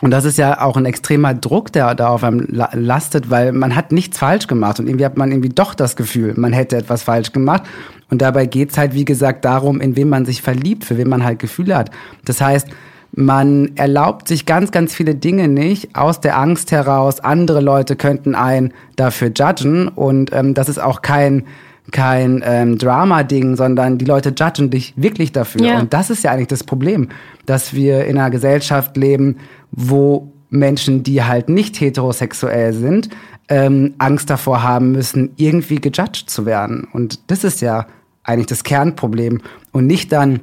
[0.00, 3.52] und das ist ja auch ein extremer Druck, der da auf einem la- lastet, weil
[3.52, 6.76] man hat nichts falsch gemacht und irgendwie hat man irgendwie doch das Gefühl, man hätte
[6.76, 7.64] etwas falsch gemacht.
[8.10, 11.22] Und dabei geht's halt, wie gesagt, darum, in wen man sich verliebt, für wen man
[11.24, 11.90] halt Gefühle hat.
[12.24, 12.66] Das heißt,
[13.12, 18.34] man erlaubt sich ganz, ganz viele Dinge nicht aus der Angst heraus, andere Leute könnten
[18.34, 19.88] einen dafür judgen.
[19.88, 21.44] Und ähm, das ist auch kein,
[21.92, 25.62] kein ähm, Drama-Ding, sondern die Leute judgen dich wirklich dafür.
[25.62, 25.78] Ja.
[25.80, 27.08] Und das ist ja eigentlich das Problem,
[27.46, 29.36] dass wir in einer Gesellschaft leben,
[29.72, 33.08] wo Menschen, die halt nicht heterosexuell sind,
[33.48, 36.86] ähm, Angst davor haben müssen, irgendwie gejudged zu werden.
[36.92, 37.86] Und das ist ja
[38.22, 39.40] eigentlich das Kernproblem.
[39.72, 40.40] Und nicht dann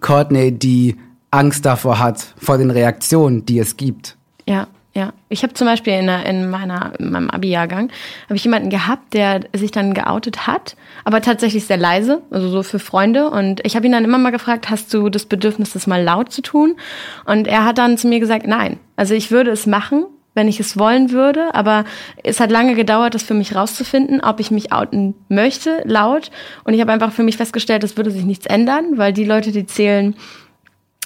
[0.00, 0.96] Courtney, die
[1.30, 4.16] Angst davor hat, vor den Reaktionen, die es gibt.
[4.46, 4.68] Ja,
[4.98, 5.12] ja.
[5.28, 7.90] Ich habe zum Beispiel in, in, meiner, in meinem Abi-Jahrgang
[8.24, 12.62] habe ich jemanden gehabt, der sich dann geoutet hat, aber tatsächlich sehr leise, also so
[12.62, 13.30] für Freunde.
[13.30, 16.32] Und ich habe ihn dann immer mal gefragt, hast du das Bedürfnis, das mal laut
[16.32, 16.76] zu tun?
[17.24, 18.80] Und er hat dann zu mir gesagt, nein.
[18.96, 21.84] Also ich würde es machen, wenn ich es wollen würde, aber
[22.24, 26.30] es hat lange gedauert, das für mich rauszufinden, ob ich mich outen möchte, laut.
[26.64, 29.52] Und ich habe einfach für mich festgestellt, es würde sich nichts ändern, weil die Leute,
[29.52, 30.14] die zählen,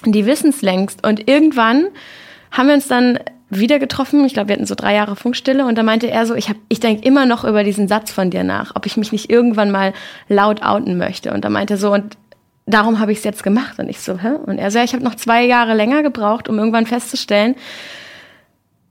[0.04, 1.06] Die wissen es längst.
[1.06, 1.86] Und irgendwann
[2.50, 3.18] haben wir uns dann
[3.58, 4.24] wieder getroffen.
[4.24, 6.56] Ich glaube, wir hatten so drei Jahre Funkstille und da meinte er so, ich hab,
[6.68, 9.70] ich denke immer noch über diesen Satz von dir nach, ob ich mich nicht irgendwann
[9.70, 9.92] mal
[10.28, 11.32] laut outen möchte.
[11.32, 12.16] Und da meinte er so, und
[12.66, 13.78] darum habe ich es jetzt gemacht.
[13.78, 14.32] Und ich so, hä?
[14.46, 17.54] Und er so, ja, ich habe noch zwei Jahre länger gebraucht, um irgendwann festzustellen,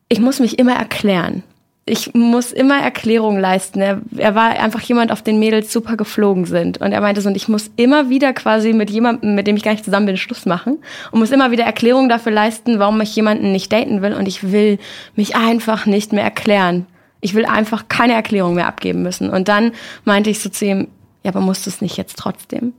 [0.10, 1.44] ich muss mich immer erklären
[1.86, 3.82] ich muss immer Erklärungen leisten.
[3.82, 6.80] Er, er, war einfach jemand, auf den Mädels super geflogen sind.
[6.80, 9.64] Und er meinte so, und ich muss immer wieder quasi mit jemandem, mit dem ich
[9.64, 10.78] gar nicht zusammen bin, Schluss machen.
[11.12, 14.14] Und muss immer wieder Erklärungen dafür leisten, warum ich jemanden nicht daten will.
[14.14, 14.78] Und ich will
[15.16, 16.86] mich einfach nicht mehr erklären.
[17.20, 19.30] Ich will einfach keine Erklärung mehr abgeben müssen.
[19.30, 19.72] Und dann
[20.06, 20.88] meinte ich so zu ihm,
[21.24, 22.74] ja, aber musst du es nicht jetzt trotzdem?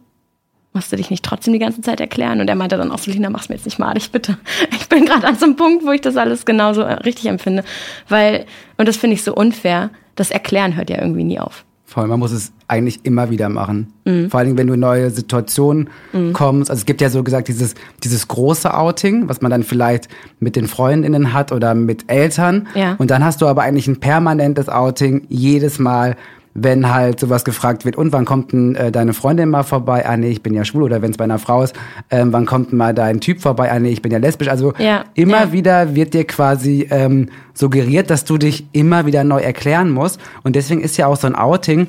[0.73, 2.41] Musst du dich nicht trotzdem die ganze Zeit erklären?
[2.41, 4.39] Und er meinte dann auch so, Lina, mach's mir jetzt nicht malig, bitte.
[4.71, 7.65] Ich bin gerade an so einem Punkt, wo ich das alles genauso äh, richtig empfinde.
[8.09, 11.65] Weil, und das finde ich so unfair, das Erklären hört ja irgendwie nie auf.
[11.93, 13.93] Vor allem, man muss es eigentlich immer wieder machen.
[14.07, 14.31] Mhm.
[14.31, 16.33] Vor allem, wenn du in neue Situationen mhm.
[16.33, 16.71] kommst.
[16.71, 20.09] Also es gibt ja so gesagt dieses, dieses große Outing, was man dann vielleicht
[20.41, 22.69] mit den Freundinnen hat oder mit Eltern.
[22.75, 22.95] Ja.
[22.97, 26.17] Und dann hast du aber eigentlich ein permanentes Outing jedes Mal
[26.55, 30.07] wenn halt sowas gefragt wird, und wann kommt denn äh, deine Freundin mal vorbei?
[30.07, 30.83] Ah nee, ich bin ja schwul.
[30.83, 31.75] Oder wenn es bei einer Frau ist,
[32.11, 33.71] ähm, wann kommt denn mal dein Typ vorbei?
[33.71, 34.49] Ah nee, ich bin ja lesbisch.
[34.49, 35.53] Also ja, immer ja.
[35.53, 40.21] wieder wird dir quasi ähm, suggeriert, dass du dich immer wieder neu erklären musst.
[40.43, 41.89] Und deswegen ist ja auch so ein Outing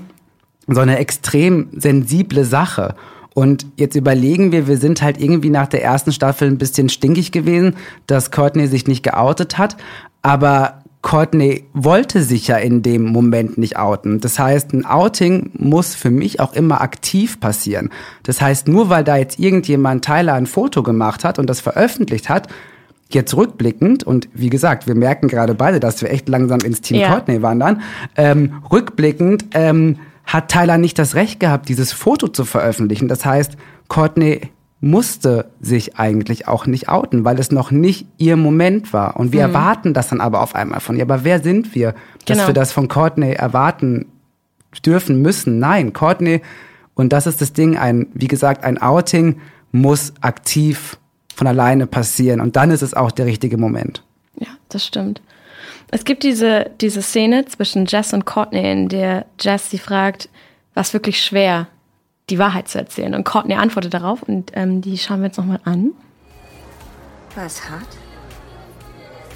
[0.67, 2.95] so eine extrem sensible Sache.
[3.34, 7.32] Und jetzt überlegen wir, wir sind halt irgendwie nach der ersten Staffel ein bisschen stinkig
[7.32, 9.76] gewesen, dass Courtney sich nicht geoutet hat.
[10.21, 14.22] Aber Courtney wollte sich ja in dem Moment nicht outen.
[14.22, 17.89] Das heißt, ein Outing muss für mich auch immer aktiv passieren.
[18.24, 22.30] Das heißt, nur weil da jetzt irgendjemand Tyler ein Foto gemacht hat und das veröffentlicht
[22.30, 22.48] hat,
[23.10, 27.02] jetzt rückblickend, und wie gesagt, wir merken gerade beide, dass wir echt langsam ins Team
[27.02, 27.10] ja.
[27.10, 27.82] Courtney wandern,
[28.16, 33.10] ähm, rückblickend ähm, hat Tyler nicht das Recht gehabt, dieses Foto zu veröffentlichen.
[33.10, 33.58] Das heißt,
[33.89, 34.39] Courtney
[34.84, 39.15] musste sich eigentlich auch nicht outen, weil es noch nicht ihr Moment war.
[39.15, 39.56] Und wir mhm.
[39.56, 41.04] erwarten das dann aber auf einmal von ihr.
[41.04, 42.48] Aber wer sind wir, dass genau.
[42.48, 44.08] wir das von Courtney erwarten
[44.86, 45.58] dürfen müssen?
[45.58, 46.41] Nein, Courtney,
[46.96, 49.39] und das ist das Ding, ein, wie gesagt, ein Outing
[49.72, 50.98] muss aktiv
[51.34, 52.41] von alleine passieren.
[52.41, 54.04] Und dann ist es auch der richtige Moment.
[54.38, 55.22] Ja, das stimmt.
[55.91, 60.28] Es gibt diese, diese Szene zwischen Jess und Courtney, in der Jess sie fragt,
[60.74, 61.69] was wirklich schwer
[62.30, 63.14] die Wahrheit zu erzählen.
[63.16, 65.92] Und Courtney antwortet darauf und ähm, die schauen wir jetzt nochmal an.
[67.36, 67.88] War es hart,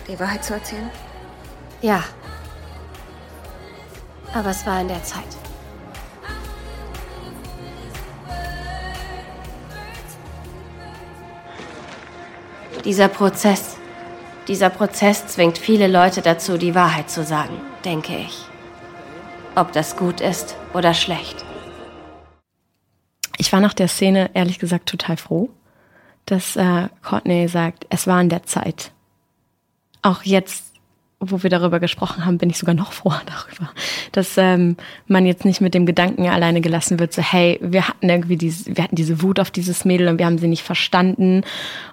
[0.08, 0.90] die Wahrheit zu erzählen?
[1.82, 2.04] Ja.
[4.34, 5.24] Aber es war in der Zeit.
[12.86, 13.78] Dieser Prozess,
[14.48, 18.46] dieser Prozess zwingt viele Leute dazu, die Wahrheit zu sagen, denke ich.
[19.56, 21.47] Ob das gut ist oder schlecht.
[23.38, 25.50] Ich war nach der Szene ehrlich gesagt total froh,
[26.26, 28.92] dass äh, Courtney sagt, es war in der Zeit.
[30.02, 30.74] Auch jetzt,
[31.20, 33.72] wo wir darüber gesprochen haben, bin ich sogar noch froher darüber,
[34.12, 34.76] dass ähm,
[35.08, 38.76] man jetzt nicht mit dem Gedanken alleine gelassen wird, so hey, wir hatten irgendwie diese,
[38.76, 41.44] wir hatten diese Wut auf dieses Mädel und wir haben sie nicht verstanden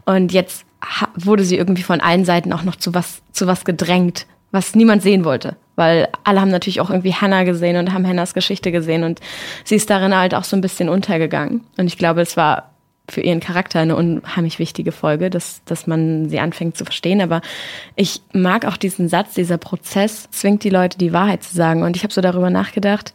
[0.05, 0.67] und jetzt
[1.15, 5.03] wurde sie irgendwie von allen Seiten auch noch zu was zu was gedrängt, was niemand
[5.03, 9.05] sehen wollte weil alle haben natürlich auch irgendwie Hannah gesehen und haben Hannahs Geschichte gesehen
[9.05, 9.21] und
[9.65, 11.63] sie ist darin halt auch so ein bisschen untergegangen.
[11.77, 12.71] Und ich glaube, es war
[13.09, 17.21] für ihren Charakter eine unheimlich wichtige Folge, dass, dass man sie anfängt zu verstehen.
[17.21, 17.43] Aber
[17.97, 21.83] ich mag auch diesen Satz, dieser Prozess zwingt die Leute, die Wahrheit zu sagen.
[21.83, 23.13] Und ich habe so darüber nachgedacht,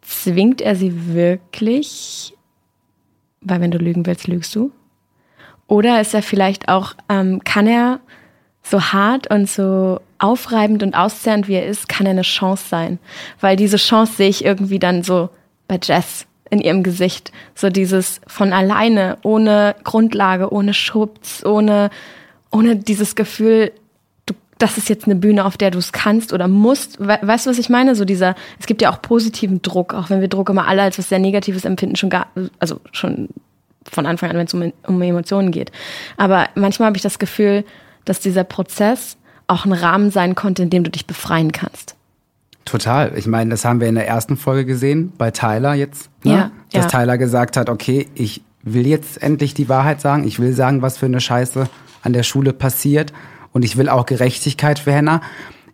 [0.00, 2.32] zwingt er sie wirklich?
[3.42, 4.72] Weil wenn du lügen willst, lügst du.
[5.66, 8.00] Oder ist er vielleicht auch, ähm, kann er
[8.68, 12.98] so hart und so aufreibend und auszehrend wie er ist, kann er eine Chance sein.
[13.40, 15.28] Weil diese Chance sehe ich irgendwie dann so
[15.68, 17.32] bei Jess in ihrem Gesicht.
[17.54, 21.90] So dieses von alleine, ohne Grundlage, ohne Schubs, ohne,
[22.50, 23.72] ohne dieses Gefühl,
[24.26, 26.98] du, das ist jetzt eine Bühne, auf der du es kannst oder musst.
[26.98, 27.94] weißt du, was ich meine?
[27.94, 30.98] So dieser, es gibt ja auch positiven Druck, auch wenn wir Druck immer alle als
[30.98, 33.28] was sehr Negatives empfinden, schon gar, also schon
[33.88, 35.70] von Anfang an, wenn es um, um Emotionen geht.
[36.16, 37.64] Aber manchmal habe ich das Gefühl,
[38.06, 41.94] dass dieser Prozess auch ein Rahmen sein konnte, in dem du dich befreien kannst.
[42.64, 43.12] Total.
[43.16, 46.32] Ich meine, das haben wir in der ersten Folge gesehen, bei Tyler jetzt, ne?
[46.32, 47.00] ja, dass ja.
[47.00, 50.98] Tyler gesagt hat, okay, ich will jetzt endlich die Wahrheit sagen, ich will sagen, was
[50.98, 51.68] für eine Scheiße
[52.02, 53.12] an der Schule passiert
[53.52, 55.20] und ich will auch Gerechtigkeit für Hannah.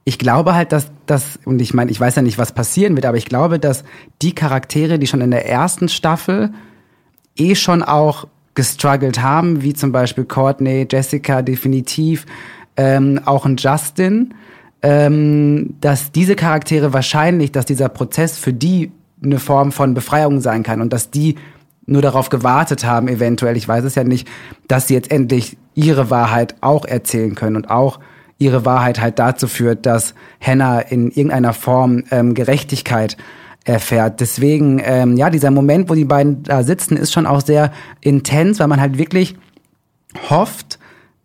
[0.05, 3.07] Ich glaube halt, dass das, und ich meine, ich weiß ja nicht, was passieren wird,
[3.07, 3.85] aber ich glaube, dass
[4.21, 6.53] die Charaktere, die schon in der ersten Staffel
[7.37, 12.27] eh schon auch gestruggelt haben, wie zum Beispiel Courtney, Jessica definitiv,
[12.77, 14.35] ähm, auch ein Justin,
[14.83, 18.91] ähm, dass diese Charaktere wahrscheinlich, dass dieser Prozess für die
[19.23, 21.37] eine Form von Befreiung sein kann und dass die
[21.87, 24.29] nur darauf gewartet haben, eventuell, ich weiß es ja nicht,
[24.69, 28.01] dass sie jetzt endlich ihre Wahrheit auch erzählen können und auch
[28.39, 33.17] ihre Wahrheit halt dazu führt, dass Hannah in irgendeiner Form ähm, Gerechtigkeit
[33.65, 34.21] erfährt.
[34.21, 38.59] Deswegen, ähm, ja, dieser Moment, wo die beiden da sitzen, ist schon auch sehr intens,
[38.59, 39.37] weil man halt wirklich
[40.31, 40.79] hofft,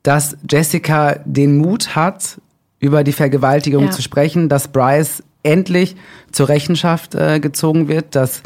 [0.04, 2.40] dass Jessica den Mut hat,
[2.80, 3.92] über die Vergewaltigung Ja.
[3.92, 5.96] zu sprechen, dass Bryce endlich
[6.32, 8.44] zur Rechenschaft äh, gezogen wird, dass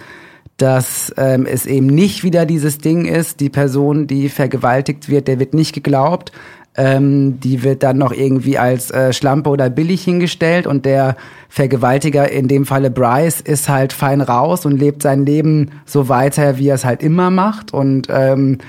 [0.57, 5.39] dass ähm, es eben nicht wieder dieses Ding ist, die Person, die vergewaltigt wird, der
[5.39, 6.31] wird nicht geglaubt,
[6.75, 11.15] ähm, die wird dann noch irgendwie als äh, Schlampe oder billig hingestellt und der
[11.49, 16.57] Vergewaltiger, in dem Falle Bryce, ist halt fein raus und lebt sein Leben so weiter,
[16.57, 18.59] wie er es halt immer macht und ähm,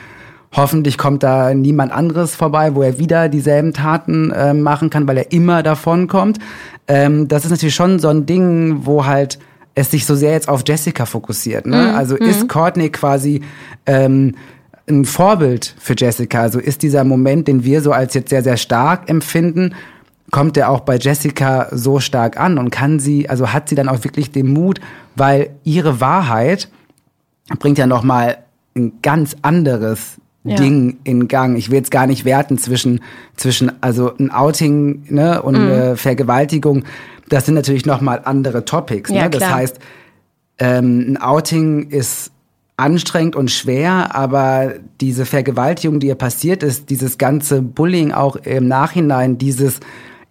[0.55, 5.17] Hoffentlich kommt da niemand anderes vorbei, wo er wieder dieselben Taten äh, machen kann, weil
[5.17, 6.39] er immer davon kommt.
[6.89, 9.39] Ähm, das ist natürlich schon so ein Ding, wo halt
[9.75, 11.65] es sich so sehr jetzt auf Jessica fokussiert.
[11.67, 11.95] Ne?
[11.97, 13.41] Also ist Courtney quasi
[13.87, 14.35] ähm,
[14.89, 16.43] ein Vorbild für Jessica.
[16.43, 19.75] Also ist dieser Moment, den wir so als jetzt sehr, sehr stark empfinden,
[20.31, 23.89] kommt der auch bei Jessica so stark an und kann sie, also hat sie dann
[23.89, 24.81] auch wirklich den Mut,
[25.15, 26.69] weil ihre Wahrheit
[27.59, 28.39] bringt ja noch mal
[28.75, 30.57] ein ganz anderes Ja.
[30.57, 31.57] Ding in Gang.
[31.57, 33.01] Ich will jetzt gar nicht werten zwischen
[33.37, 35.61] zwischen also ein Outing ne, und Mhm.
[35.61, 36.83] eine Vergewaltigung.
[37.29, 39.09] Das sind natürlich noch mal andere Topics.
[39.11, 39.31] Ja, ne?
[39.31, 39.79] Das heißt,
[40.59, 42.32] ähm, ein Outing ist
[42.83, 48.67] anstrengend und schwer, aber diese Vergewaltigung, die ihr passiert ist, dieses ganze Bullying auch im
[48.67, 49.79] Nachhinein, dieses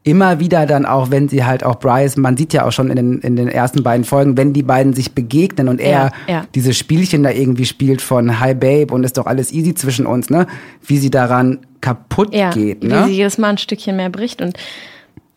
[0.03, 2.95] immer wieder dann auch, wenn sie halt auch Bryce, man sieht ja auch schon in
[2.97, 6.45] den, in den ersten beiden Folgen, wenn die beiden sich begegnen und er Ja, ja.
[6.53, 10.29] diese Spielchen da irgendwie spielt von Hi Babe und ist doch alles easy zwischen uns,
[10.29, 10.47] ne?
[10.85, 13.05] Wie sie daran kaputt ja, geht, wie ne?
[13.05, 14.41] sie jedes Mal ein Stückchen mehr bricht.
[14.41, 14.57] Und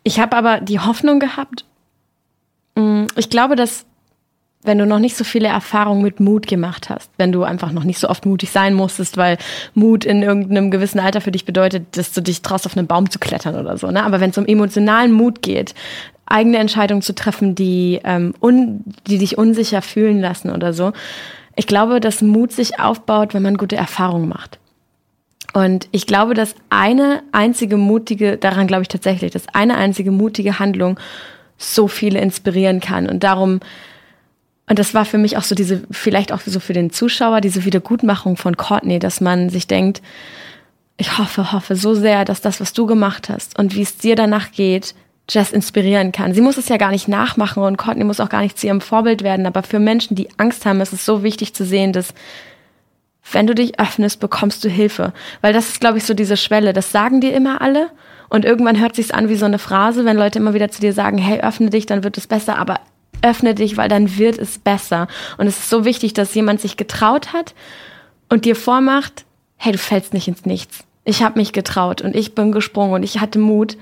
[0.02, 1.64] ich habe aber die Hoffnung gehabt,
[2.74, 3.84] mh, ich glaube, dass
[4.64, 7.84] wenn du noch nicht so viele Erfahrungen mit Mut gemacht hast, wenn du einfach noch
[7.84, 9.36] nicht so oft mutig sein musstest, weil
[9.74, 13.10] Mut in irgendeinem gewissen Alter für dich bedeutet, dass du dich traust, auf einen Baum
[13.10, 13.90] zu klettern oder so.
[13.90, 14.02] Ne?
[14.02, 15.74] Aber wenn es um emotionalen Mut geht,
[16.26, 20.92] eigene Entscheidungen zu treffen, die, ähm, un, die dich unsicher fühlen lassen oder so,
[21.56, 24.58] ich glaube, dass Mut sich aufbaut, wenn man gute Erfahrungen macht.
[25.52, 30.58] Und ich glaube, dass eine einzige mutige, daran glaube ich tatsächlich, dass eine einzige mutige
[30.58, 30.98] Handlung
[31.58, 33.08] so viele inspirieren kann.
[33.08, 33.60] Und darum,
[34.68, 37.64] und das war für mich auch so diese, vielleicht auch so für den Zuschauer, diese
[37.64, 40.00] Wiedergutmachung von Courtney, dass man sich denkt,
[40.96, 44.16] ich hoffe, hoffe so sehr, dass das, was du gemacht hast und wie es dir
[44.16, 44.94] danach geht,
[45.28, 46.34] Jess inspirieren kann.
[46.34, 48.80] Sie muss es ja gar nicht nachmachen und Courtney muss auch gar nicht zu ihrem
[48.80, 52.14] Vorbild werden, aber für Menschen, die Angst haben, ist es so wichtig zu sehen, dass
[53.32, 55.12] wenn du dich öffnest, bekommst du Hilfe.
[55.40, 56.74] Weil das ist, glaube ich, so diese Schwelle.
[56.74, 57.90] Das sagen dir immer alle.
[58.28, 60.92] Und irgendwann hört sich's an wie so eine Phrase, wenn Leute immer wieder zu dir
[60.92, 62.58] sagen, hey, öffne dich, dann wird es besser.
[62.58, 62.80] Aber
[63.24, 65.08] öffne dich, weil dann wird es besser.
[65.38, 67.54] Und es ist so wichtig, dass jemand sich getraut hat
[68.28, 69.24] und dir vormacht,
[69.56, 70.84] hey, du fällst nicht ins Nichts.
[71.04, 73.76] Ich habe mich getraut und ich bin gesprungen und ich hatte Mut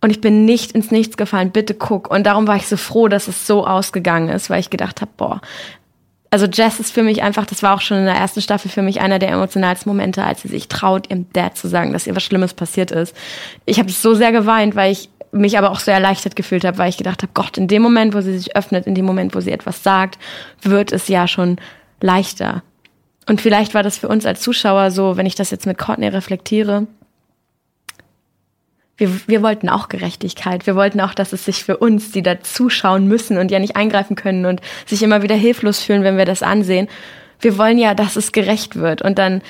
[0.00, 1.50] und ich bin nicht ins Nichts gefallen.
[1.50, 2.10] Bitte guck.
[2.10, 5.10] Und darum war ich so froh, dass es so ausgegangen ist, weil ich gedacht habe,
[5.16, 5.40] boah,
[6.30, 8.82] also Jess ist für mich einfach, das war auch schon in der ersten Staffel für
[8.82, 12.14] mich einer der emotionalsten Momente, als sie sich traut, ihrem Dad zu sagen, dass ihr
[12.14, 13.16] was Schlimmes passiert ist.
[13.64, 16.88] Ich habe so sehr geweint, weil ich mich aber auch so erleichtert gefühlt habe, weil
[16.88, 19.40] ich gedacht habe, Gott, in dem Moment, wo sie sich öffnet, in dem Moment, wo
[19.40, 20.18] sie etwas sagt,
[20.62, 21.56] wird es ja schon
[22.00, 22.62] leichter.
[23.26, 26.08] Und vielleicht war das für uns als Zuschauer so, wenn ich das jetzt mit Courtney
[26.08, 26.86] reflektiere,
[28.98, 30.66] wir, wir wollten auch Gerechtigkeit.
[30.66, 33.76] Wir wollten auch, dass es sich für uns, die da zuschauen müssen und ja nicht
[33.76, 36.88] eingreifen können und sich immer wieder hilflos fühlen, wenn wir das ansehen.
[37.40, 39.00] Wir wollen ja, dass es gerecht wird.
[39.00, 39.40] Und dann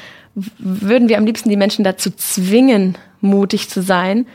[0.59, 4.27] würden wir am liebsten die Menschen dazu zwingen, mutig zu sein,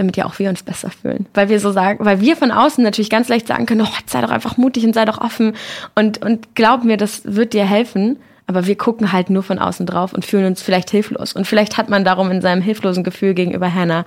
[0.00, 1.26] damit ja auch wir uns besser fühlen.
[1.34, 4.20] Weil wir so sagen, weil wir von außen natürlich ganz leicht sagen können, oh, sei
[4.20, 5.54] doch einfach mutig und sei doch offen
[5.94, 8.18] und, und glaub mir, das wird dir helfen.
[8.46, 11.32] Aber wir gucken halt nur von außen drauf und fühlen uns vielleicht hilflos.
[11.34, 14.04] Und vielleicht hat man darum in seinem hilflosen Gefühl gegenüber Hannah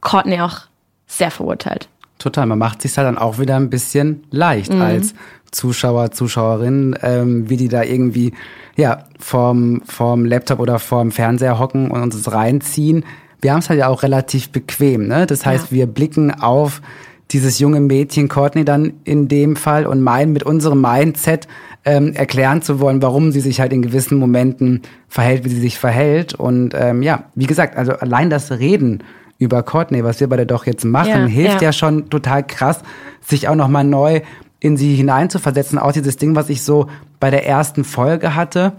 [0.00, 0.60] Courtney auch
[1.08, 1.88] sehr verurteilt.
[2.20, 4.82] Total, man macht sich halt dann auch wieder ein bisschen leicht Mhm.
[4.82, 5.14] als
[5.50, 8.32] Zuschauer, Zuschauerin, ähm, wie die da irgendwie
[8.76, 13.04] ja vorm, vorm Laptop oder vorm Fernseher hocken und uns das reinziehen.
[13.40, 15.26] Wir haben es halt ja auch relativ bequem, ne?
[15.26, 15.76] Das heißt, Ja.
[15.76, 16.82] wir blicken auf
[17.30, 21.46] dieses junge Mädchen Courtney dann in dem Fall und meinen mit unserem Mindset
[21.84, 25.78] ähm, erklären zu wollen, warum sie sich halt in gewissen Momenten verhält, wie sie sich
[25.78, 26.34] verhält.
[26.34, 29.04] Und ähm, ja, wie gesagt, also allein das Reden
[29.38, 31.68] über Courtney, was wir beide doch jetzt machen, Ja, hilft ja.
[31.68, 32.80] ja schon total krass,
[33.24, 34.20] sich auch nochmal neu
[34.58, 35.78] in sie hineinzuversetzen.
[35.78, 36.88] Auch dieses Ding, was ich so
[37.20, 38.72] bei der ersten Folge hatte,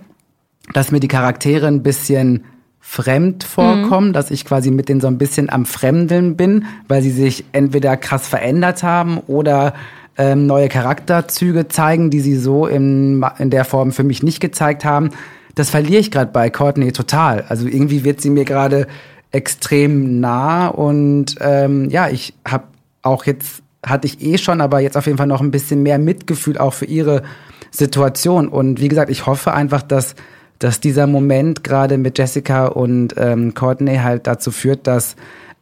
[0.73, 2.43] dass mir die Charaktere ein bisschen
[2.81, 7.11] fremd vorkommen, dass ich quasi mit denen so ein bisschen am Fremdeln bin, weil sie
[7.11, 9.73] sich entweder krass verändert haben oder
[10.17, 14.83] ähm, neue Charakterzüge zeigen, die sie so in, in der Form für mich nicht gezeigt
[14.83, 15.11] haben.
[15.55, 17.45] das verliere ich gerade bei Courtney total.
[17.47, 18.87] Also irgendwie wird sie mir gerade
[19.31, 22.65] extrem nah und ähm, ja, ich habe
[23.03, 25.97] auch jetzt hatte ich eh schon, aber jetzt auf jeden Fall noch ein bisschen mehr
[25.97, 27.23] Mitgefühl auch für ihre
[27.71, 28.47] Situation.
[28.47, 30.15] Und wie gesagt, ich hoffe einfach, dass,
[30.61, 35.15] dass dieser Moment gerade mit Jessica und ähm, Courtney halt dazu führt, dass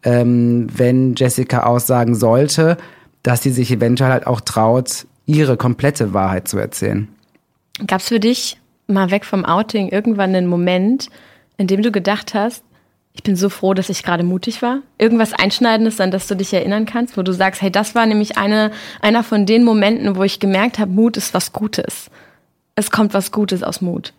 [0.04, 2.78] ähm, wenn Jessica aussagen sollte,
[3.24, 7.08] dass sie sich eventuell halt auch traut, ihre komplette Wahrheit zu erzählen.
[7.88, 11.10] Gab es für dich mal weg vom Outing irgendwann einen Moment,
[11.58, 12.64] in dem du gedacht hast,
[13.14, 14.80] ich bin so froh, dass ich gerade mutig war.
[14.98, 18.38] Irgendwas Einschneidendes, an das du dich erinnern kannst, wo du sagst, hey, das war nämlich
[18.38, 22.10] eine, einer von den Momenten, wo ich gemerkt habe, Mut ist was Gutes.
[22.76, 24.14] Es kommt was Gutes aus Mut.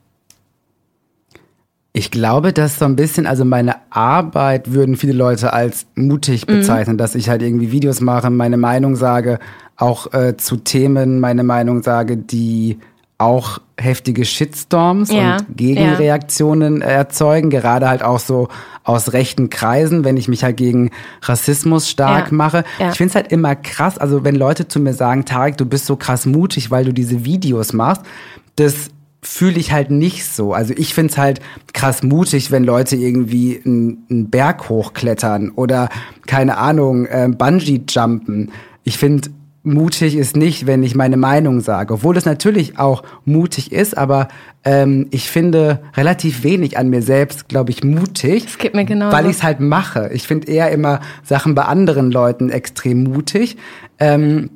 [1.93, 6.59] Ich glaube, dass so ein bisschen, also meine Arbeit würden viele Leute als mutig mhm.
[6.61, 6.99] bezeichnen, mhm.
[6.99, 9.39] dass ich halt irgendwie Videos mache, meine Meinung sage,
[9.77, 12.79] auch äh, zu Themen meine Meinung sage, die
[13.19, 16.87] auch heftige Shitstorms ja, und Gegenreaktionen ja.
[16.87, 18.49] erzeugen, gerade halt auch so
[18.83, 20.91] aus rechten Kreisen, wenn ich mich halt gegen
[21.23, 22.65] Rassismus stark ja, mache.
[22.79, 25.87] Ich finde es halt immer krass, also wenn Leute zu mir sagen, Tarek, du bist
[25.87, 28.03] so krass mutig, weil du diese Videos machst,
[28.57, 28.91] das
[29.23, 30.53] fühle ich halt nicht so.
[30.55, 31.41] Also ich finde es halt
[31.73, 35.89] krass mutig, wenn Leute irgendwie einen Berg hochklettern oder
[36.27, 38.51] keine Ahnung, äh, Bungee jumpen.
[38.83, 39.31] Ich finde
[39.63, 41.95] mutig ist nicht, wenn ich meine Meinung sage.
[41.95, 44.29] Obwohl es natürlich auch mutig ist, aber
[44.65, 48.45] ähm, ich finde relativ wenig an mir selbst, glaube ich, mutig.
[48.45, 49.13] Das geht mir genau.
[49.13, 50.11] Weil ich es halt mache.
[50.15, 53.59] Ich finde eher immer Sachen bei anderen Leuten extrem mutig.
[53.99, 54.51] Ähm,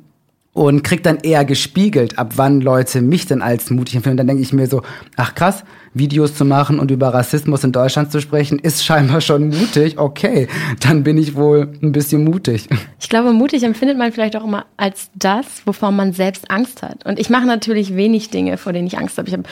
[0.55, 4.13] und krieg dann eher gespiegelt, ab wann Leute mich denn als mutig empfinden.
[4.13, 4.83] Und dann denke ich mir so,
[5.17, 9.49] ach krass, Videos zu machen und über Rassismus in Deutschland zu sprechen, ist scheinbar schon
[9.49, 9.99] mutig.
[9.99, 10.47] Okay,
[10.79, 12.69] dann bin ich wohl ein bisschen mutig.
[13.01, 17.05] Ich glaube, mutig empfindet man vielleicht auch immer als das, wovor man selbst Angst hat.
[17.05, 19.27] Und ich mache natürlich wenig Dinge, vor denen ich Angst habe.
[19.27, 19.43] Ich habe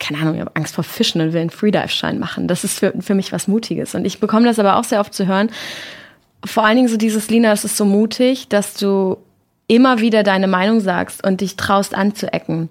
[0.00, 2.48] keine Ahnung, ich habe Angst vor Fischen und will einen Freedive-Schein machen.
[2.48, 3.94] Das ist für, für mich was Mutiges.
[3.94, 5.50] Und ich bekomme das aber auch sehr oft zu hören.
[6.44, 9.18] Vor allen Dingen so dieses, Lina, es ist so mutig, dass du
[9.72, 12.68] immer wieder deine Meinung sagst und dich traust anzuecken.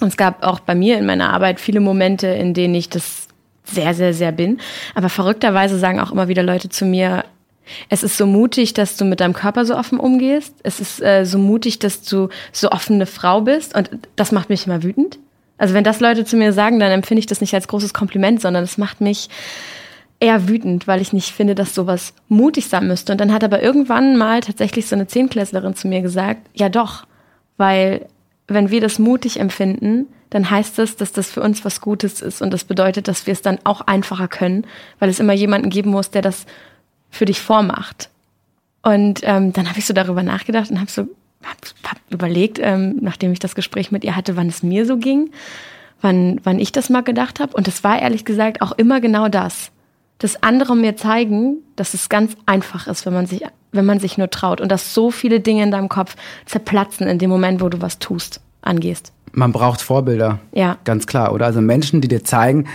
[0.00, 3.28] Und es gab auch bei mir in meiner Arbeit viele Momente, in denen ich das
[3.64, 4.58] sehr, sehr, sehr bin.
[4.94, 7.26] Aber verrückterweise sagen auch immer wieder Leute zu mir,
[7.90, 10.54] es ist so mutig, dass du mit deinem Körper so offen umgehst.
[10.62, 13.76] Es ist äh, so mutig, dass du so offene Frau bist.
[13.76, 15.18] Und das macht mich immer wütend.
[15.58, 18.40] Also wenn das Leute zu mir sagen, dann empfinde ich das nicht als großes Kompliment,
[18.40, 19.28] sondern es macht mich
[20.20, 23.12] eher wütend, weil ich nicht finde, dass sowas mutig sein müsste.
[23.12, 27.06] Und dann hat aber irgendwann mal tatsächlich so eine Zehnklässlerin zu mir gesagt, ja doch,
[27.56, 28.06] weil
[28.46, 32.42] wenn wir das mutig empfinden, dann heißt das, dass das für uns was Gutes ist.
[32.42, 34.66] Und das bedeutet, dass wir es dann auch einfacher können,
[34.98, 36.46] weil es immer jemanden geben muss, der das
[37.10, 38.10] für dich vormacht.
[38.82, 41.08] Und ähm, dann habe ich so darüber nachgedacht und habe so
[41.42, 44.98] hab, hab überlegt, ähm, nachdem ich das Gespräch mit ihr hatte, wann es mir so
[44.98, 45.30] ging,
[46.00, 47.54] wann, wann ich das mal gedacht habe.
[47.56, 49.72] Und es war ehrlich gesagt auch immer genau das
[50.20, 54.18] dass andere mir zeigen, dass es ganz einfach ist, wenn man sich, wenn man sich
[54.18, 56.14] nur traut und dass so viele Dinge in deinem Kopf
[56.46, 59.12] zerplatzen in dem Moment, wo du was tust, angehst.
[59.32, 60.38] Man braucht Vorbilder.
[60.52, 60.76] Ja.
[60.84, 61.46] Ganz klar, oder?
[61.46, 62.66] Also Menschen, die dir zeigen,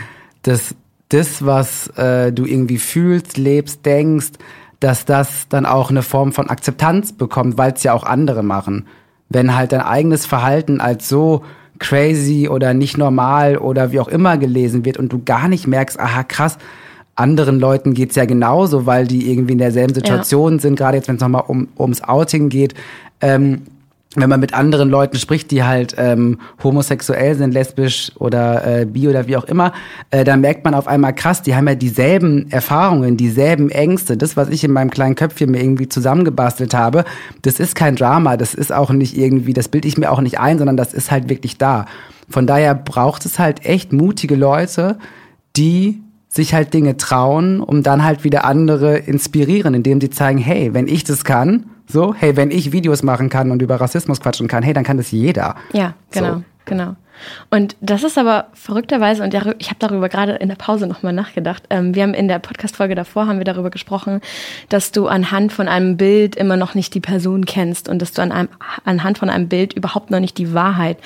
[0.42, 0.76] dass
[1.10, 4.32] das, was äh, du irgendwie fühlst, lebst, denkst,
[4.80, 8.88] dass das dann auch eine Form von Akzeptanz bekommt, weil es ja auch andere machen.
[9.30, 11.44] Wenn halt dein eigenes Verhalten als so
[11.78, 16.00] crazy oder nicht normal oder wie auch immer gelesen wird und du gar nicht merkst,
[16.00, 16.58] aha krass,
[17.16, 20.60] anderen Leuten geht's ja genauso, weil die irgendwie in derselben Situation ja.
[20.60, 22.74] sind, gerade jetzt, wenn es nochmal um, ums Outing geht.
[23.22, 23.62] Ähm,
[24.16, 29.08] wenn man mit anderen Leuten spricht, die halt ähm, homosexuell sind, lesbisch oder äh, bi
[29.08, 29.74] oder wie auch immer,
[30.10, 34.16] äh, dann merkt man auf einmal krass, die haben ja dieselben Erfahrungen, dieselben Ängste.
[34.16, 37.04] Das, was ich in meinem kleinen Köpfchen mir irgendwie zusammengebastelt habe,
[37.42, 40.40] das ist kein Drama, das ist auch nicht irgendwie, das bilde ich mir auch nicht
[40.40, 41.86] ein, sondern das ist halt wirklich da.
[42.30, 44.98] Von daher braucht es halt echt mutige Leute,
[45.58, 46.02] die
[46.36, 50.88] sich halt Dinge trauen, um dann halt wieder andere inspirieren, indem sie zeigen, hey, wenn
[50.88, 54.62] ich das kann, so, hey, wenn ich Videos machen kann und über Rassismus quatschen kann,
[54.62, 55.56] hey, dann kann das jeder.
[55.72, 56.44] Ja, genau, so.
[56.66, 56.96] genau.
[57.50, 61.64] Und das ist aber verrückterweise, und ich habe darüber gerade in der Pause nochmal nachgedacht,
[61.70, 64.22] ähm, wir haben in der Podcast-Folge davor, haben wir darüber gesprochen,
[64.70, 68.22] dass du anhand von einem Bild immer noch nicht die Person kennst und dass du
[68.22, 68.50] an einem,
[68.84, 70.98] anhand von einem Bild überhaupt noch nicht die Wahrheit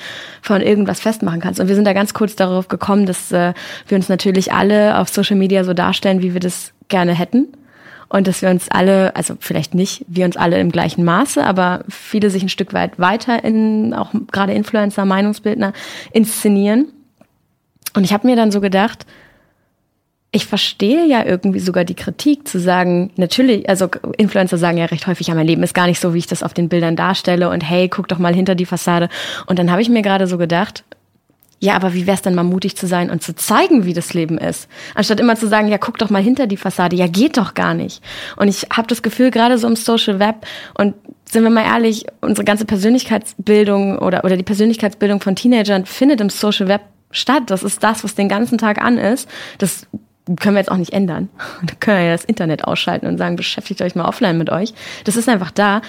[0.42, 1.60] von irgendwas festmachen kannst.
[1.60, 3.54] Und wir sind da ganz kurz darauf gekommen, dass äh,
[3.86, 7.48] wir uns natürlich alle auf Social Media so darstellen, wie wir das gerne hätten
[8.10, 11.84] und dass wir uns alle, also vielleicht nicht wir uns alle im gleichen Maße, aber
[11.88, 15.72] viele sich ein Stück weit weiter in, auch gerade Influencer, Meinungsbildner
[16.12, 16.88] inszenieren.
[17.94, 19.06] Und ich habe mir dann so gedacht,
[20.32, 25.06] ich verstehe ja irgendwie sogar die Kritik zu sagen, natürlich, also Influencer sagen ja recht
[25.06, 27.48] häufig, ja, mein Leben ist gar nicht so, wie ich das auf den Bildern darstelle
[27.48, 29.08] und hey, guck doch mal hinter die Fassade.
[29.46, 30.84] Und dann habe ich mir gerade so gedacht,
[31.62, 34.38] ja, aber wie wär's denn mal mutig zu sein und zu zeigen, wie das Leben
[34.38, 34.66] ist?
[34.94, 36.96] Anstatt immer zu sagen, ja, guck doch mal hinter die Fassade.
[36.96, 38.02] Ja, geht doch gar nicht.
[38.36, 40.46] Und ich habe das Gefühl, gerade so im Social Web
[40.78, 40.94] und
[41.30, 46.30] sind wir mal ehrlich, unsere ganze Persönlichkeitsbildung oder, oder die Persönlichkeitsbildung von Teenagern findet im
[46.30, 46.80] Social Web
[47.10, 47.44] statt.
[47.48, 49.28] Das ist das, was den ganzen Tag an ist.
[49.58, 49.86] Das
[50.36, 51.28] können wir jetzt auch nicht ändern.
[51.62, 54.72] Da können wir ja das Internet ausschalten und sagen, beschäftigt euch mal offline mit euch.
[55.04, 55.82] Das ist einfach da.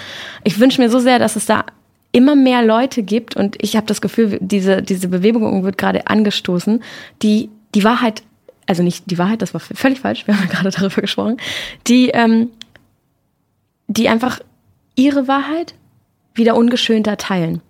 [0.44, 1.64] Ich wünsche mir so sehr, dass es da
[2.12, 6.82] immer mehr Leute gibt und ich habe das Gefühl, diese, diese Bewegung wird gerade angestoßen,
[7.22, 8.22] die die Wahrheit,
[8.66, 11.38] also nicht die Wahrheit, das war völlig falsch, wir haben gerade darüber gesprochen,
[11.86, 12.50] die, ähm,
[13.86, 14.40] die einfach
[14.94, 15.74] ihre Wahrheit
[16.34, 17.62] wieder ungeschönter teilen.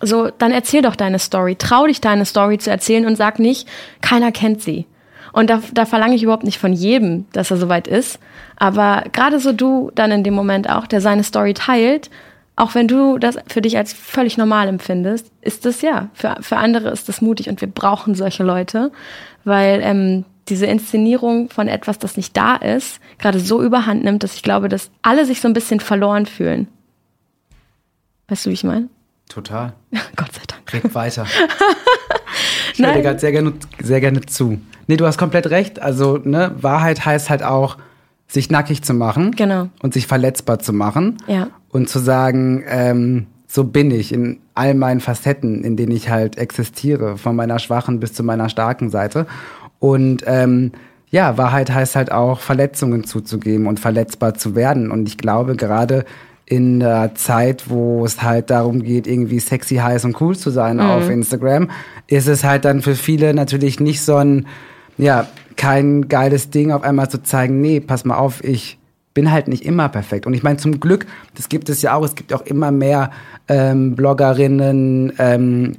[0.00, 3.68] So, dann erzähl doch deine Story, trau dich deine Story zu erzählen und sag nicht,
[4.00, 4.86] keiner kennt sie.
[5.32, 8.18] Und da, da verlange ich überhaupt nicht von jedem, dass er soweit ist.
[8.56, 12.10] Aber gerade so du dann in dem Moment auch, der seine Story teilt,
[12.56, 16.56] auch wenn du das für dich als völlig normal empfindest, ist das ja, für, für
[16.56, 18.92] andere ist das mutig und wir brauchen solche Leute,
[19.44, 24.34] weil ähm, diese Inszenierung von etwas, das nicht da ist, gerade so überhand nimmt, dass
[24.34, 26.68] ich glaube, dass alle sich so ein bisschen verloren fühlen.
[28.28, 28.88] Weißt du, wie ich meine?
[29.28, 29.72] Total.
[30.16, 30.72] Gott sei Dank.
[30.72, 31.26] Red weiter.
[32.72, 34.60] ich höre dir gerade sehr gerne, sehr gerne zu.
[34.86, 35.80] Nee, du hast komplett recht.
[35.80, 37.78] Also, ne, Wahrheit heißt halt auch,
[38.32, 39.32] sich nackig zu machen.
[39.32, 39.68] Genau.
[39.82, 41.18] Und sich verletzbar zu machen.
[41.26, 41.48] Ja.
[41.68, 46.38] Und zu sagen, ähm, so bin ich in all meinen Facetten, in denen ich halt
[46.38, 49.26] existiere, von meiner schwachen bis zu meiner starken Seite.
[49.78, 50.72] Und ähm,
[51.10, 54.90] ja, Wahrheit heißt halt auch, Verletzungen zuzugeben und verletzbar zu werden.
[54.90, 56.06] Und ich glaube, gerade
[56.46, 60.76] in der Zeit, wo es halt darum geht, irgendwie sexy, heiß und cool zu sein
[60.76, 60.82] mhm.
[60.82, 61.70] auf Instagram,
[62.06, 64.46] ist es halt dann für viele natürlich nicht so ein,
[64.96, 65.26] ja,
[65.56, 68.78] kein geiles Ding auf einmal zu zeigen, nee, pass mal auf, ich
[69.14, 70.26] bin halt nicht immer perfekt.
[70.26, 73.10] Und ich meine, zum Glück, das gibt es ja auch, es gibt auch immer mehr
[73.48, 75.72] ähm, Bloggerinnen, ähm,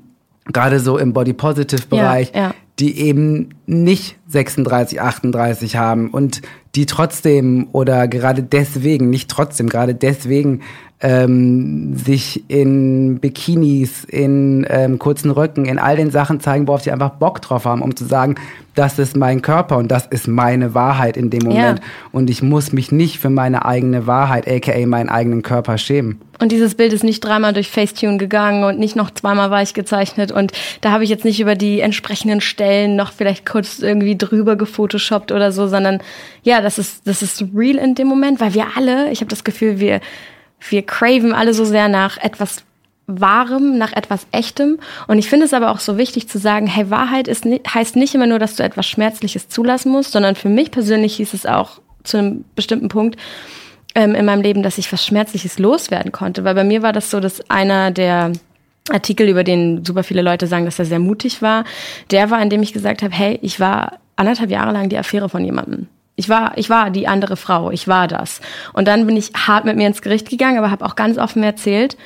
[0.52, 2.54] gerade so im Body-Positive-Bereich, ja, ja.
[2.80, 6.42] die eben nicht 36, 38 haben und
[6.76, 10.62] die trotzdem oder gerade deswegen, nicht trotzdem, gerade deswegen
[11.04, 16.91] ähm, sich in Bikinis, in ähm, kurzen Röcken, in all den Sachen zeigen, worauf sie
[16.91, 18.36] einfach Bock drauf haben, um zu sagen,
[18.74, 21.80] das ist mein Körper und das ist meine Wahrheit in dem Moment.
[21.80, 21.86] Ja.
[22.14, 26.22] Und ich muss mich nicht für meine eigene Wahrheit, aka meinen eigenen Körper schämen.
[26.39, 30.32] Und dieses Bild ist nicht dreimal durch Facetune gegangen und nicht noch zweimal weich gezeichnet.
[30.32, 34.56] Und da habe ich jetzt nicht über die entsprechenden Stellen noch vielleicht kurz irgendwie drüber
[34.56, 35.99] gefotoshoppt oder so, sondern
[36.43, 39.43] ja, das ist, das ist real in dem Moment, weil wir alle, ich habe das
[39.43, 39.99] Gefühl, wir,
[40.70, 42.64] wir craven alle so sehr nach etwas
[43.05, 44.80] Wahrem, nach etwas Echtem.
[45.07, 48.16] Und ich finde es aber auch so wichtig zu sagen, hey, Wahrheit ist, heißt nicht
[48.16, 51.82] immer nur, dass du etwas Schmerzliches zulassen musst, sondern für mich persönlich hieß es auch
[52.03, 53.18] zu einem bestimmten Punkt
[53.95, 56.43] ähm, in meinem Leben, dass ich was Schmerzliches loswerden konnte.
[56.43, 58.32] Weil bei mir war das so, dass einer der
[58.89, 61.64] Artikel, über den super viele Leute sagen, dass er sehr mutig war,
[62.11, 65.30] der war, in dem ich gesagt habe, hey, ich war anderthalb Jahre lang die Affäre
[65.30, 65.88] von jemandem.
[66.16, 68.39] Ich war, ich war die andere Frau, ich war das.
[68.74, 71.43] Und dann bin ich hart mit mir ins Gericht gegangen, aber habe auch ganz offen
[71.43, 71.97] erzählt,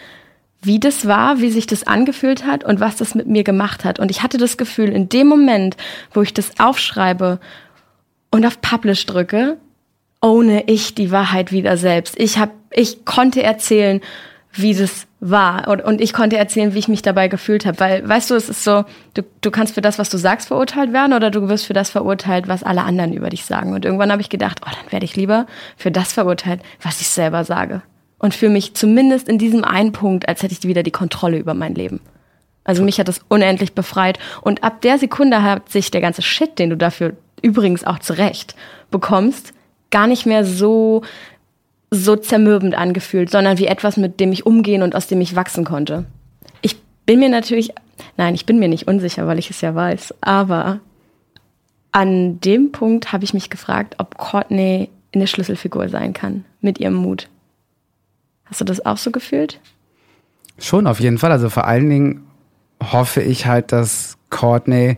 [0.62, 4.00] wie das war, wie sich das angefühlt hat und was das mit mir gemacht hat.
[4.00, 5.78] Und ich hatte das Gefühl, in dem Moment,
[6.14, 7.40] wo ich das aufschreibe
[8.32, 9.58] und auf Publish drücke,
[10.22, 12.20] ohne ich die Wahrheit wieder selbst.
[12.20, 14.02] Ich hab, ich konnte erzählen,
[14.58, 17.80] wie das war und, ich konnte erzählen, wie ich mich dabei gefühlt habe.
[17.80, 20.94] Weil, weißt du, es ist so, du, du kannst für das, was du sagst, verurteilt
[20.94, 23.74] werden oder du wirst für das verurteilt, was alle anderen über dich sagen.
[23.74, 27.10] Und irgendwann habe ich gedacht, oh, dann werde ich lieber für das verurteilt, was ich
[27.10, 27.82] selber sage
[28.20, 31.54] und fühle mich zumindest in diesem einen Punkt, als hätte ich wieder die Kontrolle über
[31.54, 32.00] mein Leben.
[32.64, 34.20] Also mich hat das unendlich befreit.
[34.42, 38.56] Und ab der Sekunde hat sich der ganze Shit, den du dafür übrigens auch zurecht
[38.92, 39.54] bekommst,
[39.92, 41.04] gar nicht mehr so,
[41.90, 45.64] so zermürbend angefühlt, sondern wie etwas, mit dem ich umgehen und aus dem ich wachsen
[45.64, 46.06] konnte.
[46.62, 47.74] Ich bin mir natürlich,
[48.18, 50.80] nein, ich bin mir nicht unsicher, weil ich es ja weiß, aber
[51.92, 56.94] an dem Punkt habe ich mich gefragt, ob Courtney eine Schlüsselfigur sein kann mit ihrem
[56.94, 57.30] Mut.
[58.46, 59.60] Hast du das auch so gefühlt?
[60.60, 61.32] Schon, auf jeden Fall.
[61.32, 62.28] Also vor allen Dingen
[62.82, 64.98] hoffe ich halt, dass Courtney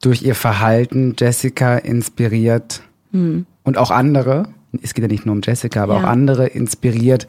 [0.00, 3.46] durch ihr Verhalten Jessica inspiriert mhm.
[3.64, 4.48] und auch andere,
[4.82, 6.00] es geht ja nicht nur um Jessica, aber ja.
[6.00, 7.26] auch andere inspiriert,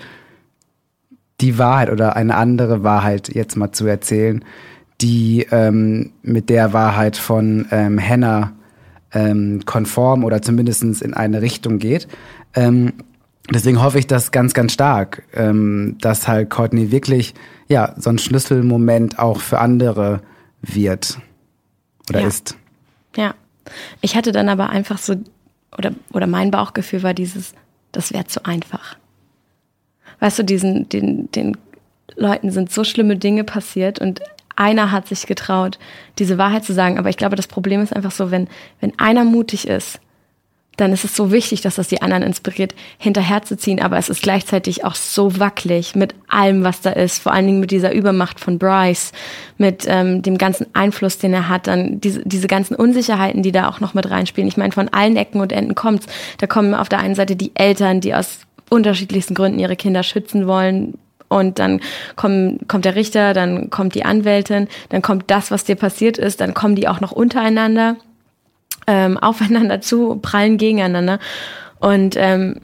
[1.41, 4.43] die Wahrheit oder eine andere Wahrheit jetzt mal zu erzählen,
[5.01, 8.53] die ähm, mit der Wahrheit von ähm, Hannah
[9.13, 12.07] ähm, konform oder zumindest in eine Richtung geht.
[12.53, 12.93] Ähm,
[13.53, 17.33] deswegen hoffe ich das ganz, ganz stark, ähm, dass halt Courtney wirklich
[17.67, 20.21] ja so ein Schlüsselmoment auch für andere
[20.61, 21.19] wird
[22.09, 22.27] oder ja.
[22.27, 22.57] ist.
[23.15, 23.33] Ja.
[24.01, 25.15] Ich hatte dann aber einfach so,
[25.77, 27.53] oder, oder mein Bauchgefühl war dieses,
[27.91, 28.97] das wäre zu einfach.
[30.19, 31.57] Weißt du, diesen, den, den
[32.15, 34.21] Leuten sind so schlimme Dinge passiert und
[34.55, 35.79] einer hat sich getraut,
[36.17, 36.99] diese Wahrheit zu sagen.
[36.99, 38.49] Aber ich glaube, das Problem ist einfach so, wenn,
[38.81, 40.01] wenn einer mutig ist,
[40.79, 43.81] dann ist es so wichtig, dass das die anderen inspiriert, hinterherzuziehen.
[43.81, 47.19] Aber es ist gleichzeitig auch so wackelig mit allem, was da ist.
[47.19, 49.11] Vor allen Dingen mit dieser Übermacht von Bryce,
[49.57, 53.67] mit ähm, dem ganzen Einfluss, den er hat, dann diese, diese ganzen Unsicherheiten, die da
[53.67, 54.47] auch noch mit reinspielen.
[54.47, 56.07] Ich meine, von allen Ecken und Enden kommt's.
[56.37, 60.47] Da kommen auf der einen Seite die Eltern, die aus unterschiedlichsten Gründen ihre Kinder schützen
[60.47, 60.97] wollen,
[61.31, 61.79] und dann
[62.15, 66.41] kommen, kommt der Richter, dann kommt die Anwältin, dann kommt das, was dir passiert ist,
[66.41, 67.97] dann kommen die auch noch untereinander
[68.89, 71.19] ähm, aufeinander zu, prallen gegeneinander.
[71.79, 72.55] Und ähm,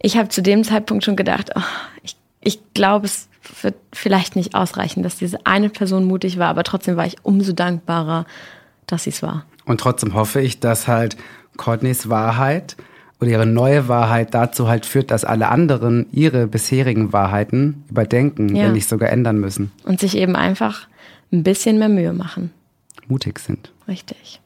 [0.00, 1.60] ich habe zu dem Zeitpunkt schon gedacht, oh,
[2.02, 3.28] ich, ich glaube, es
[3.62, 7.52] wird vielleicht nicht ausreichen, dass diese eine Person mutig war, aber trotzdem war ich umso
[7.52, 8.26] dankbarer,
[8.86, 9.44] dass sie es war.
[9.66, 11.16] Und trotzdem hoffe ich, dass halt
[11.56, 12.76] Courtneys Wahrheit
[13.20, 18.64] oder ihre neue Wahrheit dazu halt führt, dass alle anderen ihre bisherigen Wahrheiten überdenken, ja.
[18.64, 19.70] wenn nicht sogar ändern müssen.
[19.84, 20.88] Und sich eben einfach
[21.32, 22.50] ein bisschen mehr Mühe machen.
[23.06, 23.70] Mutig sind.
[23.86, 24.40] Richtig.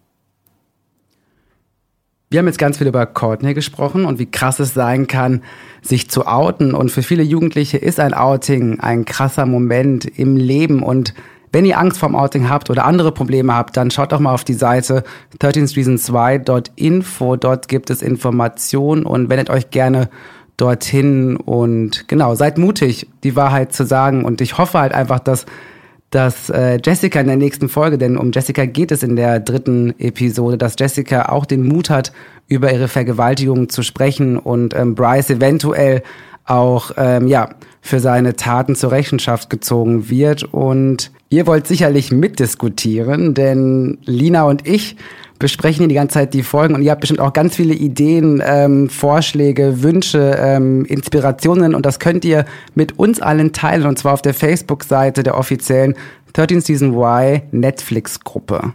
[2.30, 5.42] Wir haben jetzt ganz viel über Courtney gesprochen und wie krass es sein kann,
[5.80, 6.74] sich zu outen.
[6.74, 10.82] Und für viele Jugendliche ist ein Outing ein krasser Moment im Leben.
[10.82, 11.14] Und
[11.52, 14.44] wenn ihr Angst vorm Outing habt oder andere Probleme habt, dann schaut doch mal auf
[14.44, 15.04] die Seite
[15.40, 17.36] 13reasons2.info.
[17.36, 20.10] Dort gibt es Informationen und wendet euch gerne
[20.58, 24.26] dorthin und genau, seid mutig, die Wahrheit zu sagen.
[24.26, 25.46] Und ich hoffe halt einfach, dass
[26.10, 29.94] dass äh, Jessica in der nächsten Folge, denn um Jessica geht es in der dritten
[29.98, 32.12] Episode, dass Jessica auch den Mut hat,
[32.46, 36.02] über ihre Vergewaltigung zu sprechen und ähm, Bryce eventuell
[36.46, 37.50] auch ähm, ja
[37.82, 40.44] für seine Taten zur Rechenschaft gezogen wird.
[40.44, 44.96] Und ihr wollt sicherlich mitdiskutieren, denn Lina und ich
[45.38, 48.42] besprechen hier die ganze Zeit die Folgen und ihr habt bestimmt auch ganz viele Ideen,
[48.44, 54.14] ähm, Vorschläge, Wünsche, ähm, Inspirationen und das könnt ihr mit uns allen teilen und zwar
[54.14, 55.94] auf der Facebook-Seite der offiziellen
[56.32, 58.74] 13 Season Y Netflix-Gruppe.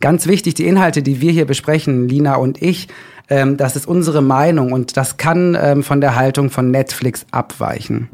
[0.00, 2.88] Ganz wichtig, die Inhalte, die wir hier besprechen, Lina und ich,
[3.30, 8.08] ähm, das ist unsere Meinung und das kann ähm, von der Haltung von Netflix abweichen.